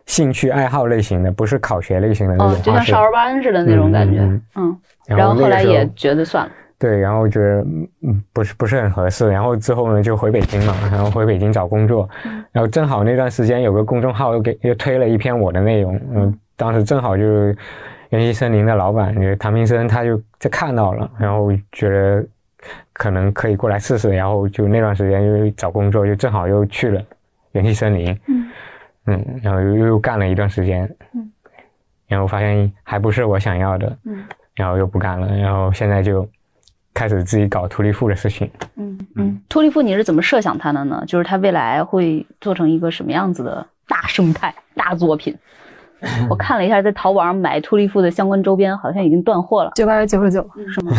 [0.05, 2.61] 兴趣爱好类型的，不是考学类型的那哦种。
[2.63, 4.19] 就像少儿班似的那种感觉。
[4.19, 6.51] 嗯嗯，然后后来也觉得算了。
[6.77, 7.61] 对，然后觉得
[8.01, 17.57] 嗯不是不是很合适，然后之后呢就回北京嘛，然后回北京找工作，嗯然后正好那段时间有个公众号又给又推了一篇我的内容，嗯，当时正好就是
[18.09, 22.25] 元气森林的老板就是唐明生，他就就看到了，然后觉得
[22.93, 27.01] 可能可以过来试试，然后就那段时间又找工作，就正好又去了
[27.51, 28.51] 元气森林，嗯
[29.05, 31.31] 嗯，然后又又干了一段时间，嗯，
[32.07, 34.23] 然后发现还不是我想要的，嗯
[34.55, 36.27] 然后又不干了，然后现在就
[36.93, 38.49] 开始自己搞图利富的事情。
[38.77, 41.03] 嗯嗯，秃利富你是怎么设想它的呢？
[41.05, 45.37] 就是它未来会做成一个什么样子的大生态、大作品？
[46.29, 50.91] 我看了一下，在淘宝上买秃利夫的相关周边，好像已经断货了，九百九十九，是吗？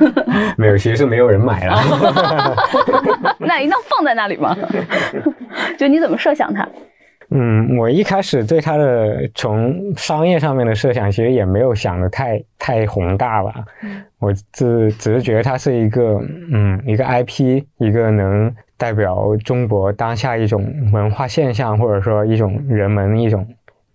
[0.56, 1.76] 没有，其实是没有人买了。
[3.38, 4.56] 那一定要放在那里吗？
[5.78, 6.68] 就你怎么设想它？
[7.30, 13.52] 嗯，我一开始对它的从商业上面的设想，其实也没有想的太太宏大吧。
[14.18, 16.18] 我只只是觉得它是一个
[16.50, 23.46] 嗯一个 IP，一个能代表中国当下一种文化现象，或者说一种人们一种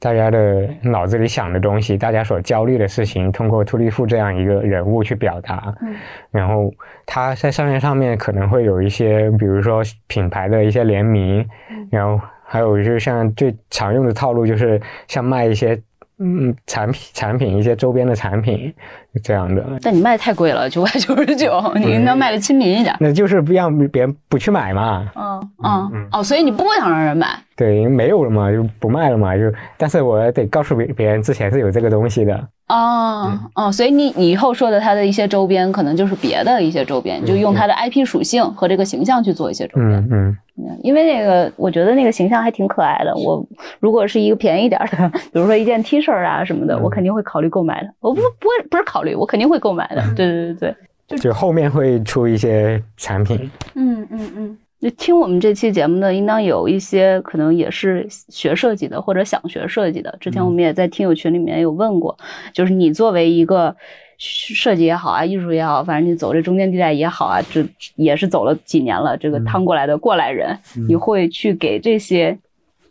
[0.04, 5.74] 大家的脑子里想的东西，大家所焦虑的事情，通过突利富这样一个人物去表达。
[5.82, 5.96] 嗯。
[6.30, 6.70] 然后
[7.06, 11.48] 他在商业上面可能会有一些，比如说品牌的一些联名，
[11.90, 15.82] 然后还有就是像最常用的套路，就是像卖一些
[16.20, 18.74] 嗯产品产品一些周边的产品
[19.22, 19.64] 这样的。
[19.82, 22.96] 但你卖太贵了，九百九十九，你应该卖的亲民一点。
[23.00, 25.08] 那就是让别人不去买嘛。
[25.16, 27.38] 嗯嗯哦，所以你不想让人买。
[27.56, 29.44] 对，没有了嘛，就不卖了嘛，就
[29.78, 32.48] 但是我得告诉别别人之前是有这个东西的。
[32.70, 39.92] 哦哦，所以你你以后说的它的一些周边，可能就是别的一些周边，就用它的 IP 属性和这个形象去做一些周边。
[40.12, 43.14] 嗯嗯，因为那个我觉得那个形象还挺可爱的。
[43.16, 43.46] 我
[43.80, 47.94] 如果是一个便宜点的， 比如说一件 T 恤啊什么的，我肯定会考虑购买的。
[48.00, 50.04] 我不不会不是考虑，我肯定会购买的。
[50.16, 50.76] 对对对
[51.08, 53.50] 对，就后面会出一些产品。
[53.76, 54.58] 嗯嗯嗯。
[54.98, 60.14] 听我们这期节目的，应当有一些可能也是学设计的，或者想学设计的。
[60.20, 62.18] 之前我们也在听友群里面有问过，
[62.52, 63.74] 就是你作为一个
[64.18, 72.38] 设计也好啊，艺术也好，反正你走这中间地带也好啊，这也是走了几年了，这个趟过来的过来人，你会去给这些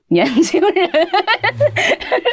[0.08, 0.90] 年轻人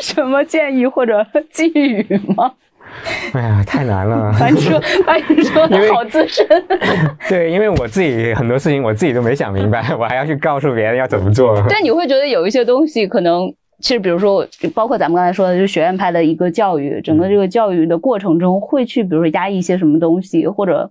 [0.01, 2.53] 什么建议或者寄语吗？
[3.33, 4.33] 哎呀，太难了！
[4.39, 6.45] 把你说，把你说的好资深。
[7.29, 11.63] 对，因为我自己很多事情我自己都没想明白， 我还要去告诉别人要怎么做。
[11.69, 20.89] 但你会觉得有一些东西可能，其实比如说，包括咱们刚才说的，就是学院派的一个教育，整个这个教育的过程中，会去比如说压抑一些什么东西，或者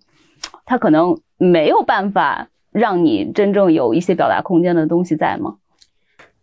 [0.65, 5.55] 他可能没有办法让你真正有一些表达空间的东西在吗？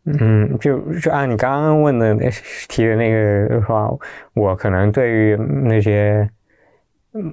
[0.06, 2.30] 嗯，就就按你刚刚问的那
[2.70, 3.90] 提的那个话，
[4.36, 6.30] 我可能对于那些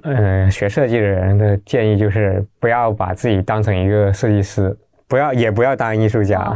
[0.01, 4.75] 嗯学设计的人的建议就是不要把自己当成一个设计师，
[5.07, 6.51] 不要也不要当艺术家，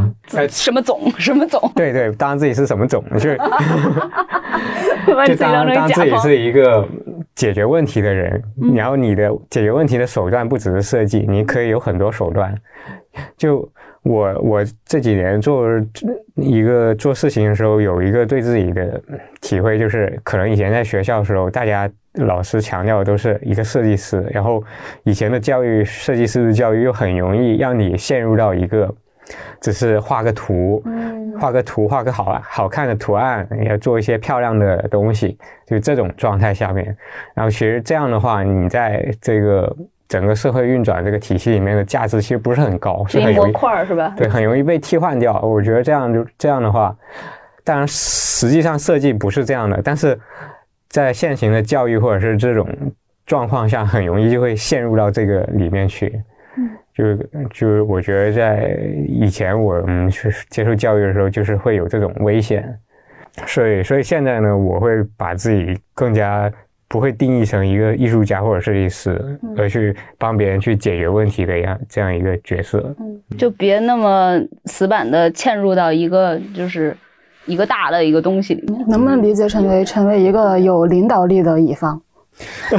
[0.50, 3.38] 什么总什么总，对对，当自己是什么总，就是
[5.28, 6.84] 就当当自己是一个
[7.36, 8.44] 解决问题的人，
[8.74, 12.60] 然后你的解决问题的手段不只是设计，你可以有很多手段，
[13.38, 13.72] 就。
[14.04, 15.68] 我我这几年做
[16.36, 19.02] 一个做事情的时候，有一个对自己的
[19.42, 24.64] 体会，就是可能以前在学校的时候，大家老师强调的都是一个设计师，然后
[25.04, 28.94] 以前的教育，设计师的教育又很容易让你陷入到一个
[29.60, 30.82] 只是画个图，
[31.38, 36.96] 画个图，画个好好看的图案，要做一些漂亮的东西，就这种状态下面，
[37.34, 39.76] 然后其实这样的话，你在这个。
[40.08, 43.54] 整个社会运转这个体系里面的价值其实不是很高，是很容易
[43.86, 44.14] 是吧？
[44.16, 45.38] 对，很容易被替换掉。
[45.42, 46.96] 我觉得这样就这样的话，
[47.64, 50.18] 当然实际上设计不是这样的，但是
[50.88, 52.66] 在现行的教育或者是这种
[53.26, 56.22] 状况下，很容易就会陷入到这个里面去。
[56.58, 57.16] 嗯，就
[57.50, 62.74] 就是我觉得在以前我们去接受教育的时候，就是会有这种危险。
[63.46, 66.50] 所以，所以现在呢，我会把自己更加。
[66.90, 72.96] 不会定义成一个艺术家或者设计师，而去帮别人去解决问题的样这样一个角色。
[73.00, 76.96] 嗯，就别那么死板的嵌入到一个就是
[77.46, 78.88] 一个大的一个东西里面。
[78.88, 82.02] 能不能理解成为成为一个有领导力的乙方？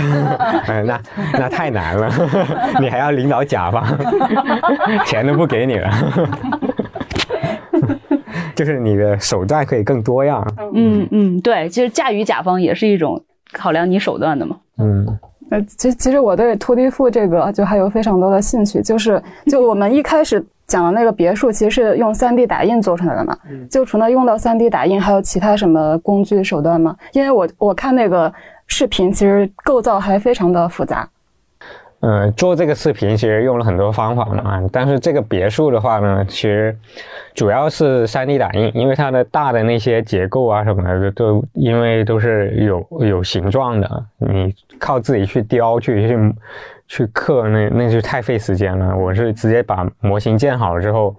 [0.87, 1.01] 那
[1.33, 2.09] 那太难了，
[2.81, 3.85] 你还要领导甲方，
[5.05, 5.91] 钱都不给你了。
[8.55, 10.47] 就是你的手段可以更多样。
[10.75, 13.23] 嗯嗯，对，其实驾驭甲方也是一种。
[13.53, 14.57] 考量你手段的嘛？
[14.79, 15.19] 嗯，
[15.51, 23.37] 呃，其其实我对拖地富这个就还有非常多的兴趣，就是 就我们一开始讲的那个别墅，其实是用 3D 打印做出来的嘛。
[23.71, 26.97] 就除了用到 3D 打印，还有其他什么工具手段吗？
[27.13, 28.33] 因为我我看那个
[28.67, 31.09] 视频，其实构造还非常的复杂。
[32.01, 36.77] 嗯，做这个视频其实用了很多方法嘛，但是这个别墅的话呢，其实
[37.35, 46.35] 主要是 3D 打印，因为它的大的那些结构啊什么的都因为都是有有形状的，你靠自己去雕去去
[46.87, 48.97] 去刻，那那就太费时间了。
[48.97, 51.15] 我是直接把模型建好了之后，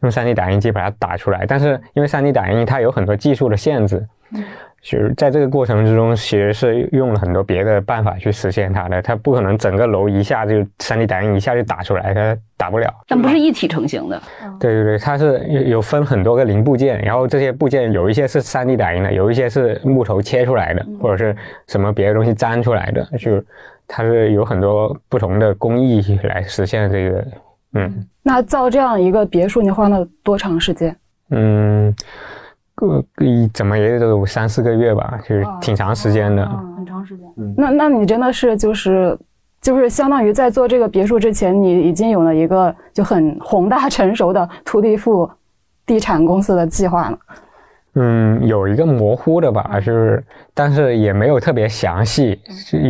[0.00, 4.02] 用 3D 打印机把它打出来，但是因为 3D 打印它有很多技术的限制。
[4.82, 9.00] 其实在这个过程之中，其实是用了很多别的办法去实现它的。
[9.00, 12.92] 它不可能整个楼一下就 3D 打印一下就打出来，它打不了。
[13.06, 14.20] 但不是一体成型的。
[14.58, 21.36] 对对对，它是有有分很多个零部件，然后这些部件有一些是 3D 打印的，有一些是木头切出来的，或者是
[21.68, 23.40] 什么别的东西粘出来的，就
[23.86, 27.24] 它是有很多不同的工艺来实现这个。
[27.74, 30.96] 嗯，那造这样一个别墅，你花了多长时间？
[31.30, 31.94] 嗯。
[32.88, 37.26] 个一怎么也得有三四个月吧，就是挺长时间的，很长时间。
[37.56, 39.18] 那那你真的是就是
[39.60, 45.30] 就是相当于在做这个别墅之前，你已经有了一个就很宏大成熟的土地富
[45.86, 47.18] 地产公司的计划了。
[47.94, 50.24] 嗯，有一个模糊的吧，就是，
[50.54, 52.40] 但是也没有特别详细，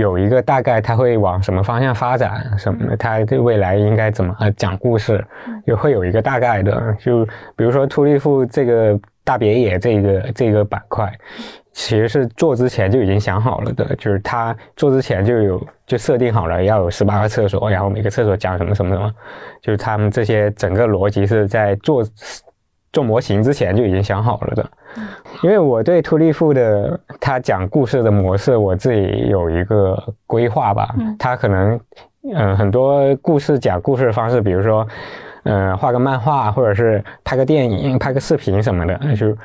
[0.01, 5.25] 有一个大概它会往什么方向发展，什么它对未来应该怎么讲故事，
[5.67, 6.97] 也会有一个大概的。
[7.01, 7.25] 就
[7.57, 11.13] 比如说突利富这个大别野这个这个板块，
[11.73, 19.15] 其实是做之前就已经想好了的，就是他做之前就有就设定好了要有十八个厕所，然后每个厕所讲什么什么什么，
[19.63, 22.05] 就是他们这些整个逻辑是在做
[22.93, 24.71] 做模型之前就已经想好了的。
[25.43, 29.97] 因为我对托利夫的他讲故事的模式，我自己有一个
[30.27, 31.81] 规划吧，他可能
[32.35, 34.87] 嗯很多故事讲故事的方式，比如说。
[35.45, 39.37] 嗯，画个漫画，或者是拍个电影、拍个视频什么的，就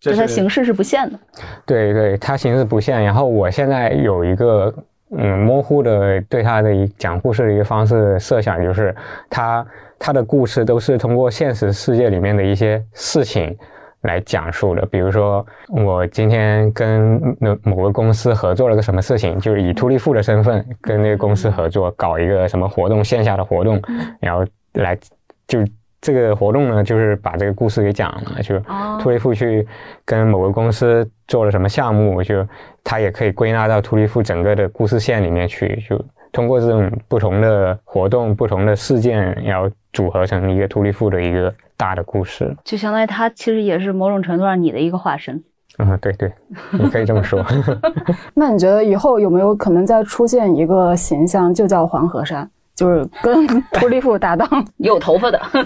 [0.00, 1.18] 就它形式是不限的。
[1.64, 3.02] 对对，它形式不限。
[3.02, 4.74] 然后我现在有一个
[5.16, 8.94] 嗯模糊的对它的一讲故事的一个方式设想，就是
[9.30, 9.64] 它
[9.98, 13.56] 它的故事都是通过现实世界里面的一些事情
[14.02, 14.84] 来讲述的。
[14.86, 23.80] 比如说，我今天跟那某个公司合作了个什么事情，就是以图利富的身份跟那个公司合作，搞一个什么活动，线下的活动，
[24.18, 24.98] 然后来。
[25.46, 25.58] 就
[26.00, 28.42] 这个活动呢，就是把这个故事给讲了。
[28.42, 28.58] 就
[29.00, 29.66] 图利富去
[30.04, 32.46] 跟某个公司做了什么项目，就
[32.82, 35.82] 他也可以归纳到图利富整个的故事线里面去。
[35.88, 42.54] 就通过这种不同的活动、不同的事件，然后组合成一个图利富的一个大的故事。
[42.64, 45.42] 就相当于他其实也是某种程度上你的一个化身。
[45.78, 46.32] 嗯，对对，
[46.72, 47.44] 你可以这么说。
[48.34, 52.48] 那你觉得以后有没有可能再出现一个形象，就叫黄河山？
[52.74, 54.48] 就是跟图利夫搭档，
[54.78, 55.40] 有头发的。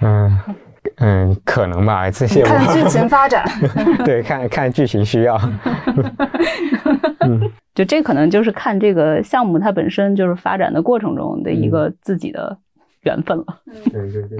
[0.00, 0.38] 嗯
[0.96, 3.44] 嗯，可能吧，这些看 剧情发展。
[4.04, 5.38] 对，看看剧情需要。
[7.20, 12.56] 嗯，就这可能就是看这个项目它本身就是发展的过程中的一个自己的
[13.02, 13.44] 缘分了。
[13.90, 14.38] 对对对，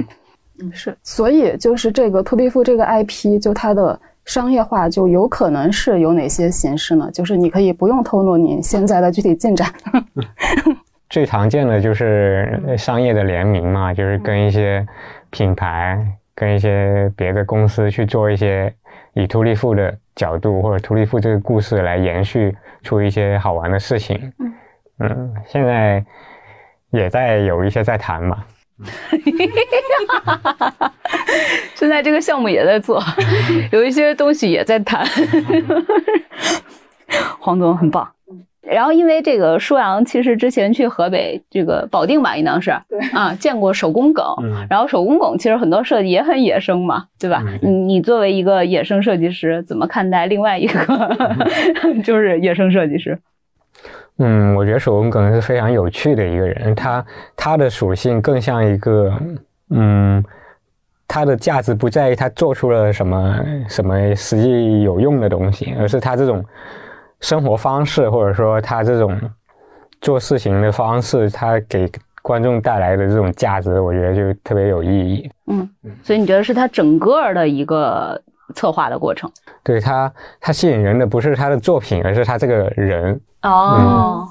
[0.63, 4.01] 嗯是，所以就是这个图利夫这个 IP，就它的。
[4.25, 7.11] 商业化就有可能是有哪些形式呢？
[7.13, 9.69] 就是你可以不用透露你现在的具体进展。
[11.11, 14.87] 最常见的就是商业的联名嘛，就是跟一些
[15.31, 15.99] 品牌、
[16.35, 18.73] 跟一些别的公司去做一些
[19.13, 24.33] 以图利富的角度或者图利富这个故事来延续出一些好玩的事情。
[25.01, 26.03] 嗯，现在
[26.91, 28.45] 也在有一些在谈嘛。
[28.83, 30.93] 哈哈哈哈
[31.75, 33.03] 现在这个项目也在做，
[33.73, 35.05] 有一些东西也在谈。
[37.39, 38.09] 黄总很棒。
[38.63, 44.25] 然后因为这个舒阳其实之前去河北这个保定吧，应当是对啊，见过手工梗。
[44.71, 47.43] 然后手工梗其实很多设计也很野生嘛，对吧？
[47.61, 51.17] 你你作为一个野生设计师，怎么看待另外一个
[52.05, 53.19] 就是野生设计师？
[54.19, 57.05] 嗯，我觉得手工梗是非常有趣的一个人，他
[57.35, 59.13] 他的属性更像一个，
[59.71, 60.25] 嗯，
[61.09, 66.45] 他的价值不在于他做出了什么什么实际有用的东西，而是他这种
[67.21, 69.19] 生活方式或者说他这种
[70.01, 71.91] 做事情的方式，他给
[72.21, 75.31] 观众带来的这种价值，我觉得就特别有意义。
[75.47, 75.69] 嗯，
[76.03, 78.21] 所以你觉得是他整个的一个
[78.53, 79.31] 策划的过程？
[79.65, 83.21] 对他，他吸引人的不是他的作品，而是他这个人。
[83.43, 84.29] 哦，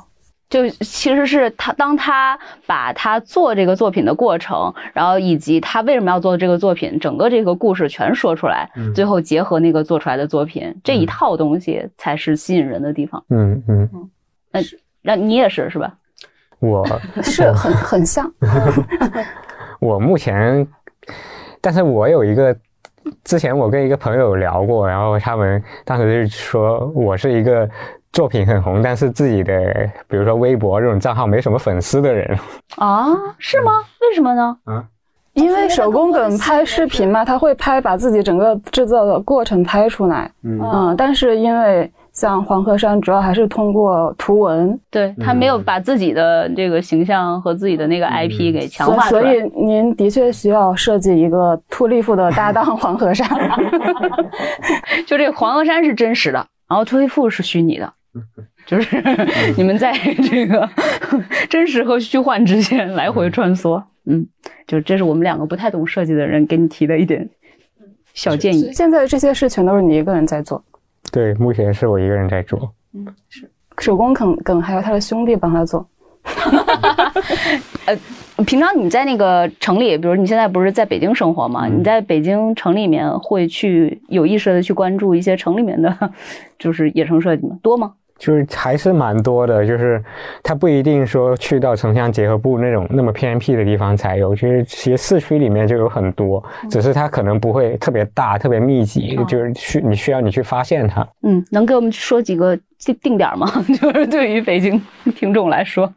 [0.49, 13.23] 就其实是他，当他把他做这个作品的过程，然后以及他为什么要做这个作品，整个这个故事全说出来，最后结合那个做出来的作品，这一套东西才是吸引人的地方。
[13.29, 14.09] 嗯嗯嗯，
[14.51, 14.59] 那
[15.01, 15.93] 那你也是是吧？
[16.59, 16.85] 我
[17.23, 18.29] 是很很像。
[19.79, 20.67] 我目前，
[21.61, 22.55] 但是我有一个。
[23.23, 27.69] 之前我跟一个朋友聊过，然后他们当时就说我是一个
[28.13, 29.53] 作品很红，但是自己的
[30.07, 32.37] 比如说微博这种账号没什么粉丝的人
[32.77, 33.07] 啊？
[33.37, 33.71] 是吗？
[34.01, 34.57] 为什么呢？
[34.65, 34.83] 啊，
[35.33, 41.91] 因为手工梗拍视频嘛，他会拍把自己整个制作的过程拍出来，嗯，但是因为。
[42.21, 53.27] 像黄河山主要还是通过图文，对他没有把自己的这个形象和自己的那个 IP 给强化所以您的确需要设计一个兔利富的搭档 黄河山。
[55.07, 57.91] 就这黄河山是真实的，然后兔利富是虚拟的，
[58.67, 59.03] 就是
[59.57, 59.91] 你们在
[60.29, 60.69] 这个
[61.49, 63.81] 真实和虚幻之间来回穿梭。
[64.05, 64.27] 嗯，
[64.67, 67.27] 就这是我们两个不太懂设计的人给你提的一点
[68.13, 68.71] 小建议。
[68.71, 70.63] 现在这些事情都是你一个人在做。
[71.11, 72.73] 对，目前是我一个人在做。
[72.93, 73.49] 嗯，是
[73.79, 75.85] 手工梗梗，还有他的兄弟帮他做。
[77.85, 77.97] 呃，
[78.45, 81.67] 平常你在那个城里，比如你现在不是在北京生活吗？
[81.67, 86.11] 你在北京城里面会去有意识的去关注一些城里面的，
[86.59, 87.57] 就是野生设计吗？
[87.61, 87.93] 多吗？
[88.21, 89.99] 就是还是蛮多的，就是
[90.43, 101.05] 它不一定说去到城乡结合部那种那么偏僻的地方才有，其实其实市区里面就有很多，只是它可能不会特别大、特别密集，就是需你需要你去发现它。
[101.23, 103.47] 嗯，能给我们说几个定定点吗？
[103.81, 104.79] 就是对于北京
[105.15, 105.91] 听众来说，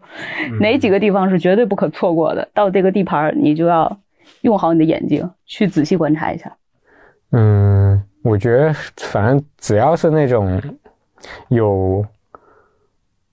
[0.58, 2.48] 哪几个地方是绝对不可错过的？
[2.54, 3.94] 到这个地盘你就要
[4.40, 6.50] 用好你的眼睛去仔细观察一下？
[7.32, 10.58] 嗯，我觉得反正只要是那种
[11.48, 12.04] 有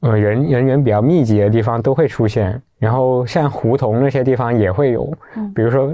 [0.02, 5.06] 呃人人员比较密集的地方都会出现，然后像胡同那些地方也会有，
[5.56, 5.94] 比如说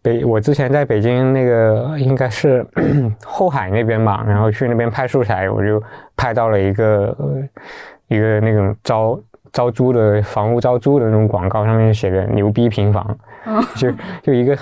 [0.00, 2.66] 北我之前在北京那个应该是
[3.24, 5.82] 后海那边吧，然后去那边拍素材，我就
[6.16, 7.16] 拍到了一个
[8.08, 9.20] 一个那种招
[9.52, 13.16] 招租的房屋招租的那种广告，上面写的“牛逼平房”，
[13.76, 14.56] 就就一个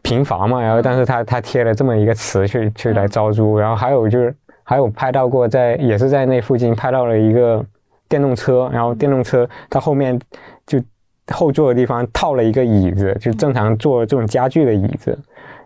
[0.00, 4.34] 平房嘛，然后但是他他贴了这么一个词去去来招租，然后还有就是
[4.64, 7.64] 还有拍到过在也是在那附近拍到了一个
[8.08, 10.18] 电动车，然后电动车它后面
[10.66, 10.80] 就
[11.28, 15.18] 后座的地方套了一个椅子，就正常坐这种家具的椅子，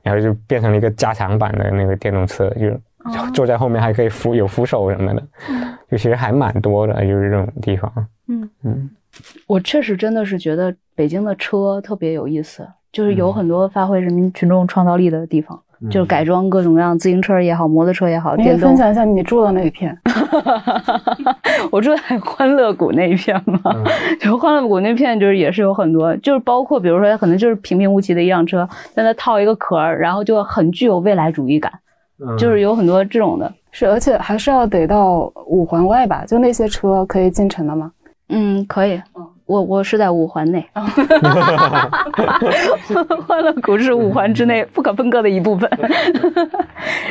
[0.03, 5.22] 然后就变成了一个加长版的那个电动车，就坐在后面还可以扶有扶手什么的，
[5.90, 7.92] 就其实还蛮多的，就是这种地方。
[8.28, 8.51] 嗯。
[8.64, 8.90] 嗯，
[9.47, 15.61] 我确实真的是觉得北京的车特别有意思，就是有很多发挥人民群众创造力的地方，
[15.91, 18.77] 就是改装各种各样自行车也好，摩托车也好，你可以电动分。
[18.77, 19.97] 享一下你住的那一片。
[21.70, 23.85] 我住在欢乐谷那一片嘛，嗯
[24.20, 31.72] 就欢乐谷那片就是也是有很多，就是包括比如说它可能就是平平无奇的一辆车，但它套一个壳儿，然后就很具有未来主义感，
[32.20, 33.53] 嗯就是有很多这种的。
[33.72, 36.24] 是，而且还是要得到五环外吧？
[36.27, 37.93] 就那些车可以进城的吗？
[38.31, 39.01] 嗯，可以。
[39.47, 40.66] 我我是在五环内，
[43.26, 45.70] 欢乐谷是五环之内不可分割的一部分。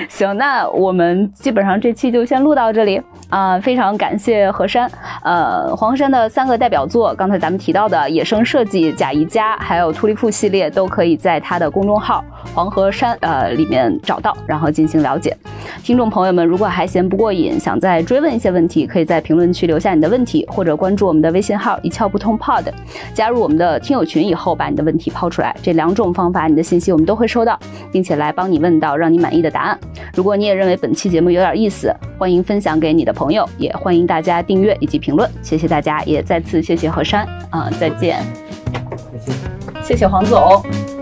[0.10, 4.92] 行，那我们基本上这期就先录到这里啊、非常感谢何山，
[5.24, 12.24] 呃，黄山的三个代表作，刚才咱们提到的《野生设计》《贾谊家》，还有《突利富》系列，都可以在他的公众号
[12.54, 15.36] “黄河山”呃里面找到，然后进行了解。
[15.84, 22.66] 听众朋友们，如果还嫌不过瘾，想再追问一些问题，可以在评论区留下你的问题，或者关注我们的微信号“一窍不通 Pod”，
[23.14, 25.56] 加入我们的听友群以后，把你的问题抛出来。
[25.62, 27.60] 这两种方法，你的信息我们都会收到，
[27.92, 29.80] 并且来帮你问到让你满意的答案。
[30.14, 35.30] 如果你也认为本期节目有点意思，欢迎分享给你的朋友，也欢迎大家订阅以及评论。
[35.42, 38.24] 谢谢大家，也再次谢谢何山啊、再见。
[39.84, 40.95] 谢谢黄总。